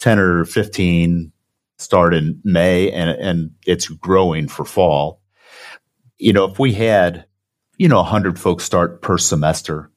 10 0.01 0.19
or 0.19 0.45
15 0.45 1.33
start 1.79 2.15
in 2.15 2.41
May 2.45 2.93
and, 2.93 3.11
and 3.11 3.51
it's 3.67 3.88
growing 3.88 4.47
for 4.47 4.65
fall. 4.65 5.21
You 6.19 6.33
know, 6.33 6.45
if 6.45 6.59
we 6.61 6.73
had, 6.73 7.27
you 7.83 7.88
know, 7.88 7.97
100 7.97 8.38
folks 8.38 8.62
start 8.62 9.03
per 9.03 9.18
semester, 9.18 9.90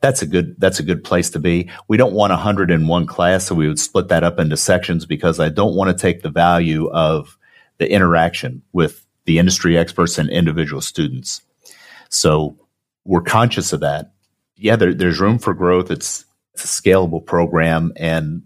that's 0.00 0.22
a 0.22 0.26
good 0.26 0.54
that's 0.60 0.78
a 0.78 0.84
good 0.84 1.02
place 1.02 1.30
to 1.30 1.40
be. 1.40 1.68
We 1.88 1.96
don't 1.96 2.12
want 2.12 2.30
100 2.30 2.70
in 2.70 2.86
one 2.86 3.04
class, 3.04 3.46
so 3.46 3.56
we 3.56 3.66
would 3.66 3.80
split 3.80 4.06
that 4.08 4.22
up 4.22 4.38
into 4.38 4.56
sections 4.56 5.06
because 5.06 5.40
I 5.40 5.48
don't 5.48 5.74
want 5.74 5.90
to 5.90 6.00
take 6.00 6.22
the 6.22 6.30
value 6.30 6.88
of 6.90 7.36
the 7.78 7.90
interaction 7.90 8.62
with 8.72 9.04
the 9.24 9.40
industry 9.40 9.76
experts 9.76 10.18
and 10.18 10.30
individual 10.30 10.80
students. 10.80 11.42
So 12.10 12.56
we're 13.04 13.22
conscious 13.22 13.72
of 13.72 13.80
that. 13.80 14.12
Yeah, 14.54 14.76
there, 14.76 14.94
there's 14.94 15.18
room 15.18 15.40
for 15.40 15.52
growth. 15.52 15.90
It's, 15.90 16.24
it's 16.54 16.64
a 16.64 16.68
scalable 16.68 17.26
program, 17.26 17.92
and 17.96 18.42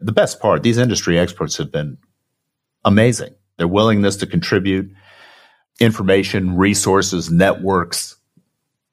the 0.00 0.10
best 0.10 0.40
part, 0.40 0.64
these 0.64 0.78
industry 0.78 1.20
experts 1.20 1.56
have 1.58 1.70
been 1.70 1.98
amazing. 2.84 3.32
Their 3.58 3.68
willingness 3.68 4.16
to 4.16 4.26
contribute 4.26 4.90
information, 5.78 6.56
resources, 6.56 7.30
networks, 7.30 8.16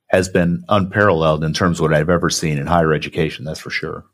has 0.07 0.29
been 0.29 0.63
unparalleled 0.69 1.43
in 1.43 1.53
terms 1.53 1.79
of 1.79 1.83
what 1.83 1.93
I've 1.93 2.09
ever 2.09 2.29
seen 2.29 2.57
in 2.57 2.67
higher 2.67 2.93
education, 2.93 3.45
that's 3.45 3.59
for 3.59 3.69
sure. 3.69 4.05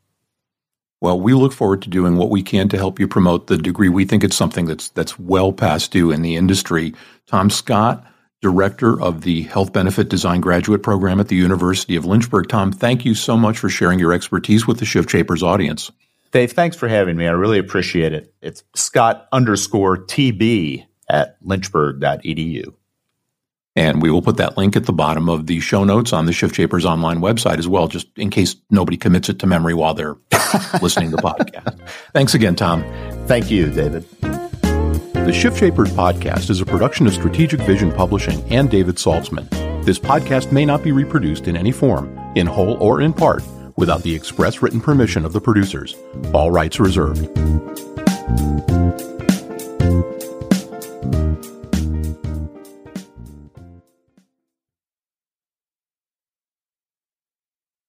Well, 1.02 1.20
we 1.20 1.34
look 1.34 1.52
forward 1.52 1.82
to 1.82 1.90
doing 1.90 2.16
what 2.16 2.30
we 2.30 2.42
can 2.42 2.70
to 2.70 2.78
help 2.78 3.00
you 3.00 3.08
promote 3.10 3.48
the 3.48 3.58
degree. 3.58 3.90
We 3.90 4.06
think 4.06 4.24
it's 4.24 4.38
something 4.38 4.66
that's 4.66 4.88
that's 4.90 5.20
well 5.20 5.52
past 5.52 5.92
due 5.92 6.12
in 6.12 6.22
the 6.22 6.38
industry. 6.38 6.94
Tom 7.28 7.50
Scott, 7.50 8.08
director 8.42 9.02
of 9.02 9.22
the 9.22 9.42
Health 9.44 9.74
Benefit 9.74 10.08
Design 10.08 10.40
Graduate 10.40 10.82
Program 10.82 11.20
at 11.20 11.28
the 11.28 11.36
University 11.36 11.98
of 11.98 12.06
Lynchburg. 12.06 12.48
Tom, 12.48 12.72
thank 12.72 13.04
you 13.04 13.16
so 13.16 13.36
much 13.36 13.60
for 13.60 13.68
sharing 13.68 14.00
your 14.00 14.14
expertise 14.14 14.66
with 14.66 14.80
the 14.80 14.86
Shift 14.86 15.10
Shapers 15.10 15.44
audience. 15.44 15.92
Dave, 16.32 16.54
thanks 16.54 16.76
for 16.76 16.88
having 16.88 17.18
me. 17.18 17.28
I 17.28 17.32
really 17.32 17.60
appreciate 17.60 18.14
it. 18.14 18.34
It's 18.42 18.64
Scott 18.74 19.28
underscore 19.32 19.98
TB 19.98 20.86
at 21.10 21.38
lynchburg.edu. 21.44 22.74
And 23.76 24.02
we 24.02 24.12
will 24.12 24.22
put 24.22 24.38
that 24.38 24.56
link 24.56 24.76
at 24.76 24.86
the 24.86 24.94
bottom 24.94 25.28
of 25.30 25.48
the 25.48 25.60
show 25.60 25.84
notes 25.84 26.14
on 26.14 26.26
the 26.26 26.34
Shift 26.34 26.56
Shapers 26.56 26.86
online 26.86 27.20
website 27.20 27.58
as 27.58 27.68
well, 27.68 27.88
just 27.88 28.08
in 28.18 28.30
case 28.30 28.56
nobody 28.70 28.98
commits 28.98 29.30
it 29.30 29.40
to 29.40 29.48
memory 29.48 29.74
while 29.74 29.96
they're 29.96 30.16
listening 30.82 31.10
to 31.10 31.16
the 31.16 31.22
podcast. 31.22 31.80
Thanks 32.14 32.36
again, 32.36 32.56
Tom. 32.56 32.84
Thank 33.26 33.50
you, 33.50 33.72
David. 33.72 34.06
The 34.22 35.34
Shift 35.34 35.58
Shapers 35.58 35.90
podcast 35.92 36.50
is 36.50 36.62
a 36.62 36.66
production 36.66 37.08
of 37.08 37.14
Strategic 37.14 37.62
Vision 37.62 37.92
Publishing 37.92 38.44
and 38.52 38.70
David 38.70 38.96
Saltzman. 38.98 39.50
This 39.86 39.98
podcast 39.98 40.52
may 40.52 40.66
not 40.66 40.84
be 40.84 40.92
reproduced 40.92 41.48
in 41.48 41.58
any 41.58 41.72
form, 41.72 42.18
in 42.36 42.46
whole 42.46 42.76
or 42.76 43.02
in 43.02 43.14
part, 43.14 43.42
without 43.76 44.04
the 44.04 44.14
express 44.14 44.62
written 44.62 44.82
permission 44.82 45.26
of 45.26 45.34
the 45.34 45.42
producers. 45.42 45.96
All 46.34 46.52
rights 46.52 46.80
reserved. 46.80 47.30